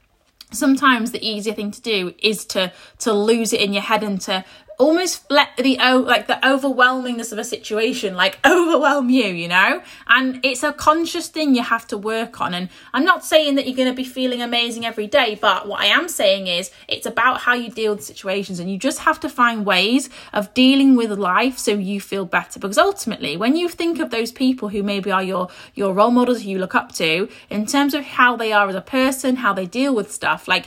sometimes 0.52 1.10
the 1.10 1.26
easier 1.26 1.54
thing 1.54 1.70
to 1.70 1.80
do 1.80 2.14
is 2.18 2.44
to 2.46 2.72
to 2.98 3.12
lose 3.12 3.52
it 3.52 3.60
in 3.60 3.72
your 3.72 3.82
head 3.82 4.02
and 4.02 4.20
to 4.22 4.44
almost 4.80 5.30
let 5.30 5.56
the 5.56 5.76
like 6.14 6.26
the 6.26 6.38
overwhelmingness 6.42 7.32
of 7.32 7.38
a 7.38 7.44
situation 7.44 8.14
like 8.14 8.38
overwhelm 8.46 9.10
you 9.10 9.26
you 9.26 9.48
know? 9.48 9.82
And 10.08 10.40
it's 10.42 10.62
a 10.62 10.72
conscious 10.72 11.28
thing 11.28 11.54
you 11.54 11.62
have 11.62 11.86
to 11.88 11.98
work 11.98 12.40
on. 12.40 12.54
And 12.54 12.68
i'm 12.94 13.04
not 13.04 13.24
saying 13.24 13.54
that 13.56 13.66
you're 13.66 13.76
going 13.76 13.88
to 13.88 13.94
be 13.94 14.04
feeling 14.04 14.40
amazing 14.42 14.84
every 14.84 15.06
day 15.06 15.38
but 15.40 15.68
what 15.68 15.80
i 15.80 15.86
am 15.86 16.08
saying 16.08 16.46
is 16.46 16.70
it's 16.88 17.06
about 17.06 17.40
how 17.40 17.54
you 17.54 17.70
deal 17.70 17.94
with 17.94 18.04
situations 18.04 18.58
and 18.58 18.70
you 18.70 18.78
just 18.78 19.00
have 19.00 19.20
to 19.20 19.28
find 19.28 19.66
ways 19.66 20.08
of 20.32 20.52
dealing 20.54 20.96
with 20.96 21.10
life 21.18 21.58
so 21.58 21.72
you 21.72 22.00
feel 22.00 22.24
better. 22.24 22.58
Because 22.58 22.78
ultimately 22.78 23.36
when 23.36 23.56
you 23.56 23.68
think 23.68 24.00
of 24.00 24.10
those 24.10 24.32
people 24.32 24.68
who 24.70 24.82
maybe 24.82 25.10
are 25.10 25.22
your 25.22 25.48
your 25.74 25.92
role 25.92 26.10
models 26.10 26.42
you 26.42 26.58
look 26.58 26.74
up 26.74 26.92
to 26.92 27.28
in 27.50 27.66
terms 27.66 27.94
of 27.94 28.04
how 28.04 28.36
they 28.36 28.52
are 28.52 28.68
as 28.68 28.74
a 28.74 28.80
person 28.80 29.36
how 29.36 29.52
they 29.52 29.66
deal 29.66 29.94
with 29.94 30.10
stuff 30.10 30.48
like 30.48 30.66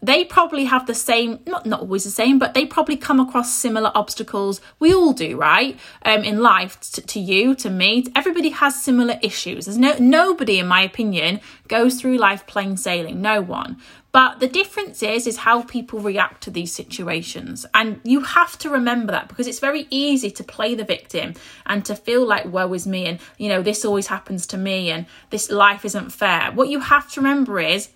they 0.00 0.24
probably 0.24 0.64
have 0.64 0.86
the 0.86 0.94
same 0.94 1.40
not 1.46 1.66
not 1.66 1.80
always 1.80 2.04
the 2.04 2.10
same 2.10 2.38
but 2.38 2.54
they 2.54 2.64
probably 2.64 2.96
come 2.96 3.18
across 3.18 3.52
similar 3.54 3.90
obstacles 3.94 4.60
we 4.78 4.92
all 4.92 5.12
do 5.12 5.36
right? 5.38 5.78
Um, 6.04 6.24
in 6.24 6.40
life 6.40 6.80
to, 6.92 7.00
to 7.00 7.20
you 7.20 7.54
to 7.56 7.70
me. 7.70 8.06
Everybody 8.14 8.50
has 8.50 8.82
similar 8.82 9.18
issues. 9.22 9.64
There's 9.66 9.78
no 9.78 9.96
nobody 9.98 10.58
in 10.58 10.66
my 10.66 10.82
opinion 10.82 11.40
goes 11.68 12.00
through 12.00 12.18
life 12.18 12.46
plain 12.46 12.76
sailing. 12.76 13.22
No 13.22 13.40
one. 13.40 13.78
But 14.10 14.40
the 14.40 14.48
difference 14.48 15.02
is 15.02 15.26
is 15.26 15.38
how 15.38 15.62
people 15.62 16.00
react 16.00 16.42
to 16.44 16.50
these 16.50 16.72
situations. 16.72 17.66
And 17.74 18.00
you 18.04 18.20
have 18.20 18.58
to 18.58 18.70
remember 18.70 19.12
that 19.12 19.28
because 19.28 19.46
it's 19.46 19.58
very 19.60 19.86
easy 19.90 20.30
to 20.30 20.42
play 20.42 20.74
the 20.74 20.84
victim 20.84 21.34
and 21.66 21.84
to 21.84 21.94
feel 21.94 22.26
like 22.26 22.46
woe 22.46 22.72
is 22.72 22.86
me 22.86 23.06
and 23.06 23.20
you 23.36 23.48
know 23.48 23.62
this 23.62 23.84
always 23.84 24.06
happens 24.06 24.46
to 24.48 24.56
me 24.56 24.90
and 24.90 25.06
this 25.30 25.50
life 25.50 25.84
isn't 25.84 26.10
fair. 26.10 26.50
What 26.52 26.68
you 26.68 26.80
have 26.80 27.10
to 27.12 27.20
remember 27.20 27.60
is 27.60 27.90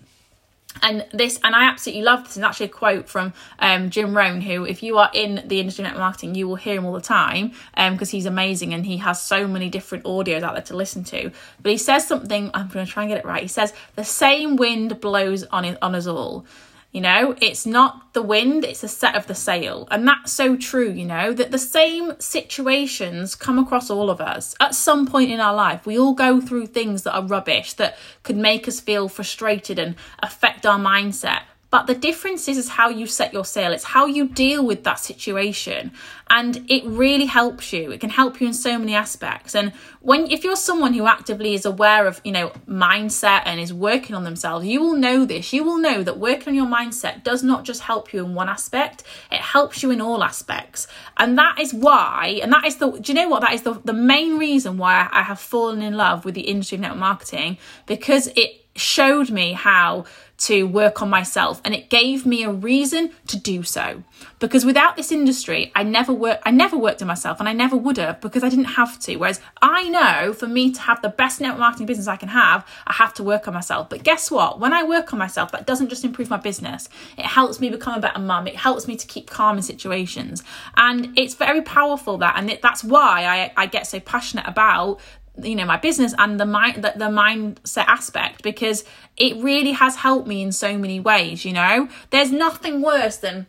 and 0.81 1.05
this 1.11 1.39
and 1.43 1.55
i 1.55 1.65
absolutely 1.65 2.03
love 2.03 2.23
this 2.23 2.35
and 2.35 2.45
actually 2.45 2.65
a 2.65 2.69
quote 2.69 3.07
from 3.07 3.33
um, 3.59 3.89
jim 3.89 4.15
rohn 4.15 4.41
who 4.41 4.65
if 4.65 4.81
you 4.81 4.97
are 4.97 5.09
in 5.13 5.43
the 5.45 5.59
industry 5.59 5.85
of 5.85 5.93
marketing 5.95 6.35
you 6.35 6.47
will 6.47 6.55
hear 6.55 6.75
him 6.75 6.85
all 6.85 6.93
the 6.93 7.01
time 7.01 7.49
because 7.75 8.13
um, 8.13 8.17
he's 8.17 8.25
amazing 8.25 8.73
and 8.73 8.85
he 8.85 8.97
has 8.97 9.21
so 9.21 9.47
many 9.47 9.69
different 9.69 10.03
audios 10.05 10.43
out 10.43 10.53
there 10.53 10.63
to 10.63 10.75
listen 10.75 11.03
to. 11.03 11.31
But 11.61 11.71
he 11.71 11.77
says 11.77 12.07
something 12.07 12.51
i'm 12.53 12.67
going 12.67 12.85
to 12.85 12.91
try 12.91 13.03
and 13.03 13.09
get 13.09 13.19
it 13.19 13.25
right. 13.25 13.41
He 13.41 13.47
says 13.47 13.73
the 13.95 14.03
same 14.03 14.55
wind 14.55 14.99
blows 15.01 15.43
on 15.45 15.65
it, 15.65 15.77
on 15.81 15.95
us 15.95 16.07
all 16.07 16.45
you 16.93 17.01
know, 17.01 17.35
it's 17.41 17.65
not 17.65 18.13
the 18.13 18.21
wind, 18.21 18.63
it's 18.63 18.81
the 18.81 18.87
set 18.87 19.15
of 19.15 19.25
the 19.25 19.33
sail. 19.33 19.87
And 19.89 20.07
that's 20.07 20.31
so 20.31 20.55
true, 20.55 20.91
you 20.91 21.05
know, 21.05 21.33
that 21.33 21.49
the 21.49 21.57
same 21.57 22.13
situations 22.19 23.33
come 23.33 23.57
across 23.57 23.89
all 23.89 24.11
of 24.11 24.21
us 24.21 24.55
at 24.59 24.75
some 24.75 25.07
point 25.07 25.31
in 25.31 25.39
our 25.39 25.55
life. 25.55 25.87
We 25.87 25.97
all 25.97 26.13
go 26.13 26.39
through 26.39 26.67
things 26.67 27.01
that 27.01 27.15
are 27.15 27.25
rubbish, 27.25 27.73
that 27.73 27.97
could 28.21 28.37
make 28.37 28.67
us 28.67 28.79
feel 28.79 29.09
frustrated 29.09 29.79
and 29.79 29.95
affect 30.19 30.67
our 30.67 30.79
mindset. 30.79 31.41
But 31.73 31.87
the 31.87 31.95
difference 31.95 32.47
is, 32.47 32.59
is 32.59 32.69
how 32.69 32.89
you 32.89 33.07
set 33.07 33.33
your 33.33 33.43
sail. 33.43 33.71
It's 33.71 33.83
how 33.83 34.05
you 34.05 34.27
deal 34.27 34.63
with 34.63 34.83
that 34.83 34.99
situation. 34.99 35.91
And 36.29 36.69
it 36.69 36.85
really 36.85 37.25
helps 37.25 37.73
you. 37.73 37.91
It 37.91 37.99
can 37.99 38.11
help 38.11 38.39
you 38.39 38.45
in 38.45 38.53
so 38.53 38.77
many 38.77 38.93
aspects. 38.93 39.55
And 39.55 39.73
when 39.99 40.29
if 40.29 40.43
you're 40.43 40.55
someone 40.55 40.93
who 40.93 41.07
actively 41.07 41.55
is 41.55 41.65
aware 41.65 42.05
of, 42.05 42.21
you 42.23 42.31
know, 42.31 42.49
mindset 42.67 43.41
and 43.45 43.59
is 43.59 43.73
working 43.73 44.15
on 44.15 44.23
themselves, 44.23 44.67
you 44.67 44.81
will 44.81 44.93
know 44.93 45.25
this. 45.25 45.51
You 45.51 45.63
will 45.63 45.79
know 45.79 46.03
that 46.03 46.19
working 46.19 46.49
on 46.49 46.53
your 46.53 46.67
mindset 46.67 47.23
does 47.23 47.41
not 47.41 47.63
just 47.63 47.81
help 47.81 48.13
you 48.13 48.23
in 48.23 48.35
one 48.35 48.49
aspect, 48.49 49.01
it 49.31 49.41
helps 49.41 49.81
you 49.81 49.89
in 49.89 49.99
all 49.99 50.23
aspects. 50.23 50.85
And 51.17 51.39
that 51.39 51.59
is 51.59 51.73
why, 51.73 52.39
and 52.43 52.53
that 52.53 52.65
is 52.65 52.75
the 52.75 52.91
do 52.91 53.11
you 53.11 53.15
know 53.15 53.29
what? 53.29 53.41
That 53.41 53.53
is 53.53 53.63
the, 53.63 53.81
the 53.83 53.93
main 53.93 54.37
reason 54.37 54.77
why 54.77 55.09
I 55.11 55.23
have 55.23 55.39
fallen 55.39 55.81
in 55.81 55.95
love 55.95 56.23
with 56.23 56.35
the 56.35 56.41
industry 56.41 56.75
of 56.75 56.81
network 56.81 56.99
marketing 56.99 57.57
because 57.87 58.27
it 58.35 58.59
showed 58.75 59.29
me 59.29 59.53
how 59.53 60.05
to 60.37 60.63
work 60.63 61.01
on 61.01 61.09
myself 61.09 61.61
and 61.63 61.73
it 61.73 61.89
gave 61.89 62.25
me 62.25 62.43
a 62.43 62.51
reason 62.51 63.11
to 63.27 63.37
do 63.37 63.63
so. 63.63 64.03
Because 64.39 64.65
without 64.65 64.95
this 64.95 65.11
industry 65.11 65.71
i 65.75 65.83
never 65.83 66.11
work 66.11 66.41
i 66.43 66.51
never 66.51 66.77
worked 66.77 67.01
on 67.01 67.07
myself 67.07 67.39
and 67.39 67.47
i 67.47 67.53
never 67.53 67.77
would 67.77 67.97
have 67.97 68.19
because 68.19 68.43
i 68.43 68.49
didn't 68.49 68.65
have 68.65 68.99
to. 68.99 69.15
Whereas 69.15 69.39
i 69.61 69.87
know 69.89 70.33
for 70.33 70.47
me 70.47 70.71
to 70.71 70.81
have 70.81 71.01
the 71.01 71.09
best 71.09 71.39
network 71.39 71.59
marketing 71.59 71.85
business 71.85 72.07
i 72.07 72.15
can 72.15 72.29
have 72.29 72.67
i 72.87 72.93
have 72.93 73.13
to 73.15 73.23
work 73.23 73.47
on 73.47 73.53
myself. 73.53 73.89
But 73.89 74.03
guess 74.03 74.31
what? 74.31 74.59
When 74.59 74.73
i 74.73 74.83
work 74.83 75.13
on 75.13 75.19
myself 75.19 75.51
that 75.51 75.67
doesn't 75.67 75.89
just 75.89 76.03
improve 76.03 76.29
my 76.29 76.37
business. 76.37 76.89
It 77.17 77.25
helps 77.25 77.59
me 77.59 77.69
become 77.69 77.95
a 77.95 78.01
better 78.01 78.19
mum. 78.19 78.47
It 78.47 78.55
helps 78.55 78.87
me 78.87 78.95
to 78.97 79.07
keep 79.07 79.29
calm 79.29 79.57
in 79.57 79.63
situations. 79.63 80.43
And 80.75 81.17
it's 81.17 81.35
very 81.35 81.61
powerful 81.61 82.17
that 82.17 82.35
and 82.37 82.57
that's 82.61 82.83
why 82.83 83.25
I, 83.25 83.53
I 83.55 83.65
get 83.67 83.87
so 83.87 83.99
passionate 83.99 84.47
about 84.47 84.99
you 85.41 85.55
know 85.55 85.65
my 85.65 85.77
business 85.77 86.13
and 86.17 86.39
the 86.39 86.45
mind 86.45 86.83
the, 86.83 86.93
the 86.95 87.05
mindset 87.05 87.85
aspect 87.87 88.43
because 88.43 88.83
it 89.17 89.35
really 89.43 89.71
has 89.71 89.95
helped 89.97 90.27
me 90.27 90.41
in 90.41 90.51
so 90.51 90.77
many 90.77 90.99
ways 90.99 91.45
you 91.45 91.53
know? 91.53 91.87
There's 92.09 92.31
nothing 92.31 92.81
worse 92.81 93.17
than 93.17 93.47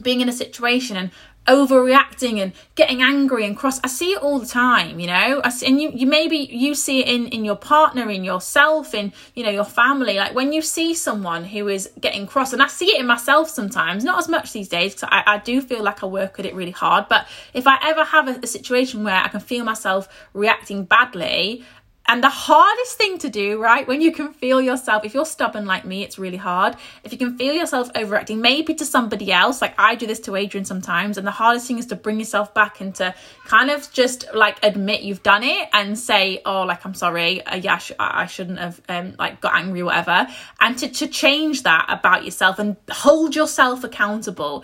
being 0.00 0.20
in 0.20 0.28
a 0.28 0.32
situation 0.32 0.96
and 0.96 1.10
overreacting 1.46 2.40
and 2.40 2.52
getting 2.74 3.02
angry 3.02 3.44
and 3.44 3.56
cross. 3.56 3.80
I 3.84 3.88
see 3.88 4.12
it 4.12 4.22
all 4.22 4.38
the 4.38 4.46
time, 4.46 4.98
you 4.98 5.06
know. 5.06 5.40
I 5.44 5.50
see, 5.50 5.66
and 5.66 5.80
you, 5.80 5.90
you 5.90 6.06
maybe 6.06 6.36
you 6.36 6.74
see 6.74 7.00
it 7.00 7.08
in 7.08 7.28
in 7.28 7.44
your 7.44 7.56
partner, 7.56 8.10
in 8.10 8.24
yourself, 8.24 8.94
in 8.94 9.12
you 9.34 9.44
know 9.44 9.50
your 9.50 9.64
family. 9.64 10.16
Like 10.16 10.34
when 10.34 10.52
you 10.52 10.62
see 10.62 10.94
someone 10.94 11.44
who 11.44 11.68
is 11.68 11.90
getting 12.00 12.26
cross, 12.26 12.52
and 12.52 12.62
I 12.62 12.68
see 12.68 12.86
it 12.86 13.00
in 13.00 13.06
myself 13.06 13.48
sometimes. 13.50 14.04
Not 14.04 14.18
as 14.18 14.28
much 14.28 14.52
these 14.52 14.68
days 14.68 14.94
because 14.94 15.08
I, 15.12 15.34
I 15.34 15.38
do 15.38 15.60
feel 15.60 15.82
like 15.82 16.02
I 16.02 16.06
work 16.06 16.38
at 16.38 16.46
it 16.46 16.54
really 16.54 16.70
hard. 16.70 17.06
But 17.08 17.26
if 17.52 17.66
I 17.66 17.78
ever 17.82 18.04
have 18.04 18.28
a, 18.28 18.40
a 18.42 18.46
situation 18.46 19.04
where 19.04 19.16
I 19.16 19.28
can 19.28 19.40
feel 19.40 19.64
myself 19.64 20.08
reacting 20.32 20.84
badly, 20.84 21.64
and 22.06 22.22
the 22.22 22.28
hardest 22.28 22.98
thing 22.98 23.16
to 23.18 23.30
do, 23.30 23.58
right, 23.58 23.88
when 23.88 24.02
you 24.02 24.12
can 24.12 24.34
feel 24.34 24.60
yourself, 24.60 25.06
if 25.06 25.14
you're 25.14 25.24
stubborn 25.24 25.64
like 25.64 25.86
me, 25.86 26.02
it's 26.02 26.18
really 26.18 26.36
hard. 26.36 26.76
If 27.02 27.12
you 27.12 27.18
can 27.18 27.38
feel 27.38 27.54
yourself 27.54 27.90
overacting, 27.94 28.42
maybe 28.42 28.74
to 28.74 28.84
somebody 28.84 29.32
else, 29.32 29.62
like 29.62 29.74
I 29.78 29.94
do 29.94 30.06
this 30.06 30.20
to 30.20 30.36
Adrian 30.36 30.66
sometimes, 30.66 31.16
and 31.16 31.26
the 31.26 31.30
hardest 31.30 31.66
thing 31.66 31.78
is 31.78 31.86
to 31.86 31.96
bring 31.96 32.18
yourself 32.18 32.52
back 32.52 32.82
and 32.82 32.94
to 32.96 33.14
kind 33.46 33.70
of 33.70 33.90
just 33.90 34.26
like 34.34 34.62
admit 34.62 35.00
you've 35.00 35.22
done 35.22 35.42
it 35.42 35.68
and 35.72 35.98
say, 35.98 36.42
oh, 36.44 36.64
like 36.64 36.84
I'm 36.84 36.92
sorry, 36.92 37.44
uh, 37.46 37.56
yeah, 37.56 37.76
I, 37.76 37.78
sh- 37.78 37.92
I 37.98 38.26
shouldn't 38.26 38.58
have 38.58 38.82
um, 38.90 39.14
like 39.18 39.40
got 39.40 39.54
angry 39.54 39.82
whatever, 39.82 40.26
and 40.60 40.76
to, 40.78 40.88
to 40.88 41.06
change 41.06 41.62
that 41.62 41.86
about 41.88 42.24
yourself 42.26 42.58
and 42.58 42.76
hold 42.90 43.34
yourself 43.34 43.82
accountable. 43.82 44.62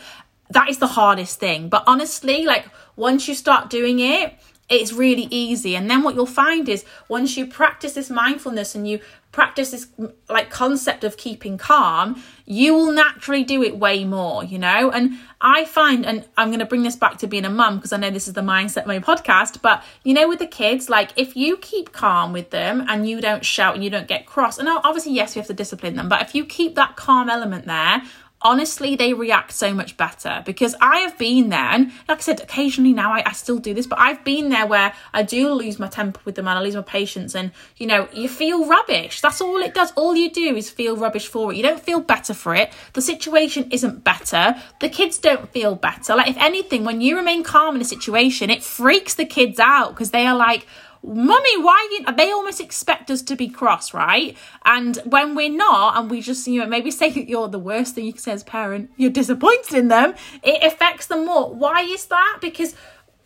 That 0.51 0.69
is 0.69 0.79
the 0.79 0.89
hardest 0.89 1.39
thing. 1.41 1.71
But 1.71 1.85
honestly, 1.87 2.45
like 2.45 2.67
once 2.97 3.29
you 3.29 3.35
start 3.35 3.71
doing 3.71 4.01
it, 4.01 4.35
it's 4.71 4.93
really 4.93 5.27
easy. 5.31 5.75
And 5.75 5.91
then 5.91 6.03
what 6.03 6.15
you'll 6.15 6.27
find 6.27 6.69
is 6.69 6.85
once 7.09 7.37
you 7.37 7.47
practice 7.47 7.95
this 7.95 8.09
mindfulness 8.09 8.77
and 8.77 8.89
you 8.89 9.01
practice 9.33 9.73
this 9.73 9.87
mm, 9.99 10.13
like 10.29 10.49
concept 10.49 11.03
of 11.03 11.17
keeping 11.17 11.59
calm, 11.59 12.23
you 12.47 12.73
will 12.75 12.93
naturally 12.93 13.43
do 13.43 13.63
it 13.63 13.77
way 13.77 14.05
more, 14.05 14.45
you 14.45 14.59
know? 14.59 14.91
And 14.91 15.19
I 15.41 15.65
find, 15.65 16.07
and 16.07 16.27
I'm 16.37 16.49
going 16.49 16.61
to 16.61 16.67
bring 16.67 16.85
this 16.85 16.97
back 16.97 17.19
to 17.19 17.27
being 17.27 17.45
a 17.45 17.51
mum 17.51 17.77
because 17.77 17.93
I 17.93 17.97
know 17.97 18.11
this 18.11 18.29
is 18.29 18.35
the 18.35 18.43
Mindset 18.43 18.87
Mo 18.87 19.01
podcast, 19.01 19.61
but 19.61 19.83
you 20.05 20.15
know, 20.15 20.29
with 20.29 20.39
the 20.39 20.47
kids, 20.47 20.89
like 20.89 21.11
if 21.17 21.37
you 21.37 21.57
keep 21.57 21.93
calm 21.93 22.33
with 22.33 22.51
them 22.51 22.85
and 22.89 23.09
you 23.09 23.21
don't 23.21 23.45
shout 23.45 23.75
and 23.75 23.83
you 23.83 23.91
don't 23.91 24.09
get 24.09 24.27
cross, 24.27 24.59
and 24.59 24.69
obviously, 24.69 25.13
yes, 25.13 25.35
we 25.35 25.41
have 25.41 25.49
to 25.49 25.55
discipline 25.55 25.97
them, 25.97 26.09
but 26.09 26.23
if 26.23 26.35
you 26.35 26.45
keep 26.45 26.77
that 26.77 26.95
calm 26.95 27.29
element 27.29 27.67
there, 27.67 28.03
honestly 28.43 28.97
they 28.97 29.13
react 29.13 29.53
so 29.53 29.75
much 29.75 29.97
better 29.97 30.43
because 30.47 30.75
I 30.81 30.99
have 30.99 31.19
been 31.19 31.51
there 31.51 31.59
and 31.59 31.93
like 32.09 32.19
I 32.19 32.21
said 32.21 32.41
occasionally 32.41 32.93
now 32.93 33.13
I, 33.13 33.23
I, 33.27 33.33
still 33.33 33.59
do 33.59 33.75
this 33.75 33.87
but 33.87 33.99
I've 33.99 34.25
been 34.25 34.49
there 34.49 34.67
where 34.67 34.95
I 35.13 35.23
do 35.23 35.53
lose 35.53 35.79
my 35.79 35.89
temper 35.89 36.21
with 36.25 36.37
them 36.37 36.49
and 36.49 36.59
I 36.59 36.63
lose 36.63 36.75
my 36.75 36.83
patience 36.83 37.35
and 37.35 37.53
you 37.77 37.87
know 37.87 38.09
you 38.13 38.29
feel 38.29 38.67
rubbish. 38.67 39.21
That's 39.21 39.41
all 39.41 39.59
it 39.59 39.75
does. 39.75 39.93
All 39.93 40.17
you 40.17 40.31
do 40.31 40.57
is 40.57 40.71
feel 40.71 40.97
rubbish 40.97 41.27
for 41.27 41.53
it. 41.53 41.57
You 41.57 41.63
don't 41.63 41.81
feel 41.81 42.01
better 42.01 42.33
for 42.33 42.55
it. 42.55 42.73
The 42.95 43.03
situation 43.03 43.69
isn't 43.71 44.05
better. 44.05 44.57
The 44.81 44.89
kids 44.89 45.19
don't 45.19 45.51
feel 45.51 45.75
better. 45.75 46.17
Like 46.17 46.29
if 46.29 46.39
anything 46.39 46.85
when 46.85 47.01
you 47.01 47.17
remain 47.17 47.43
calm 47.43 47.77
in 47.77 47.83
a 47.83 47.85
situation 47.85 48.49
it 48.51 48.63
freaks 48.63 49.15
the 49.15 49.27
kids 49.27 49.59
out 49.61 49.91
because 49.91 50.13
they 50.13 50.27
are 50.27 50.37
like 50.37 50.67
mummy 51.03 51.57
why 51.63 51.89
you 51.93 52.15
they 52.15 52.31
almost 52.31 52.61
expect 52.61 53.11
us 53.11 53.23
to 53.23 53.37
be 53.37 53.49
cross 53.49 53.95
right? 53.95 54.37
And 54.65 54.97
when 55.05 55.35
we're 55.35 55.51
not 55.51 55.97
and 55.97 56.11
we 56.11 56.21
just 56.21 56.47
you 56.47 56.61
know 56.61 56.67
maybe 56.67 56.91
say 56.91 57.11
that 57.11 57.29
you're 57.29 57.49
the 57.49 57.59
worst 57.59 57.95
thing 57.95 58.07
you 58.07 58.13
can 58.13 58.21
say 58.21 58.33
as 58.33 58.45
parent 58.45 58.91
you're 58.97 59.11
disappointed 59.11 59.75
in 59.75 59.89
them 59.89 60.15
it 60.43 60.63
affects 60.63 61.07
them 61.07 61.27
more. 61.27 61.53
Why 61.53 61.83
is 61.83 62.07
that? 62.07 62.39
Because 62.41 62.75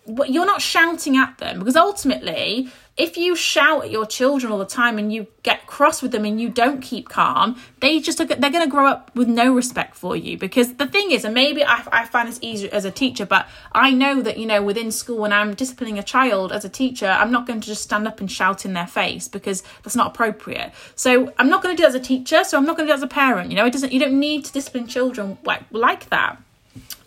you're 0.07 0.47
not 0.47 0.61
shouting 0.61 1.16
at 1.16 1.38
them 1.38 1.59
because 1.59 1.76
ultimately 1.76 2.69
if 2.97 3.17
you 3.17 3.35
shout 3.35 3.85
at 3.85 3.91
your 3.91 4.07
children 4.07 4.53
all 4.53 4.59
the 4.59 4.65
time 4.65 4.99
and 4.99 5.13
you 5.13 5.27
get 5.43 5.67
cross 5.67 6.01
with 6.01 6.13
them 6.13 6.25
and 6.25 6.41
you 6.41 6.49
don't 6.49 6.81
keep 6.81 7.09
calm 7.09 7.61
they 7.81 7.99
just 7.99 8.21
are, 8.21 8.25
they're 8.25 8.51
going 8.51 8.65
to 8.65 8.71
grow 8.71 8.87
up 8.87 9.15
with 9.15 9.29
no 9.29 9.53
respect 9.53 9.95
for 9.95 10.17
you. 10.17 10.39
Because 10.39 10.75
the 10.75 10.87
thing 10.87 11.11
is 11.11 11.25
and 11.25 11.35
maybe 11.35 11.65
I, 11.65 11.85
I 11.91 12.05
find 12.07 12.29
this 12.29 12.39
easier 12.41 12.71
as 12.73 12.85
a 12.85 12.91
teacher 12.91 13.27
but 13.27 13.49
i 13.73 13.91
know 13.91 14.23
that 14.23 14.39
you 14.39 14.47
know 14.47 14.63
within 14.63 14.91
school 14.91 15.19
when 15.19 15.33
i'm 15.33 15.55
disciplining 15.55 15.99
a 15.99 16.03
child 16.03 16.53
as 16.53 16.65
a 16.65 16.69
teacher 16.69 17.07
i'm 17.07 17.31
not 17.31 17.47
going 17.47 17.61
to 17.61 17.67
just 17.67 17.83
stand 17.83 18.07
up 18.07 18.21
and 18.21 18.31
shout 18.31 18.65
in 18.65 18.73
their 18.73 18.87
face 18.87 19.29
because 19.29 19.63
that's 19.83 19.97
not 19.97 20.09
appropriate. 20.09 20.73
So 20.95 21.33
i'm 21.39 21.49
not 21.49 21.63
going 21.63 21.77
to 21.77 21.81
do 21.81 21.87
it 21.87 21.89
as 21.89 21.95
a 21.95 22.01
teacher 22.01 22.45
so 22.45 22.57
i'm 22.57 22.65
not 22.65 22.77
going 22.77 22.87
to 22.87 22.93
do 22.93 22.95
it 22.95 22.99
as 22.99 23.03
a 23.03 23.09
parent 23.09 23.51
you 23.51 23.57
know? 23.57 23.67
It 23.67 23.73
doesn't 23.73 23.93
you 23.93 24.01
don't 24.01 24.19
need 24.19 24.45
to 24.45 24.53
discipline 24.53 24.87
children 24.87 25.39
like, 25.45 25.63
like 25.71 26.09
that 26.11 26.41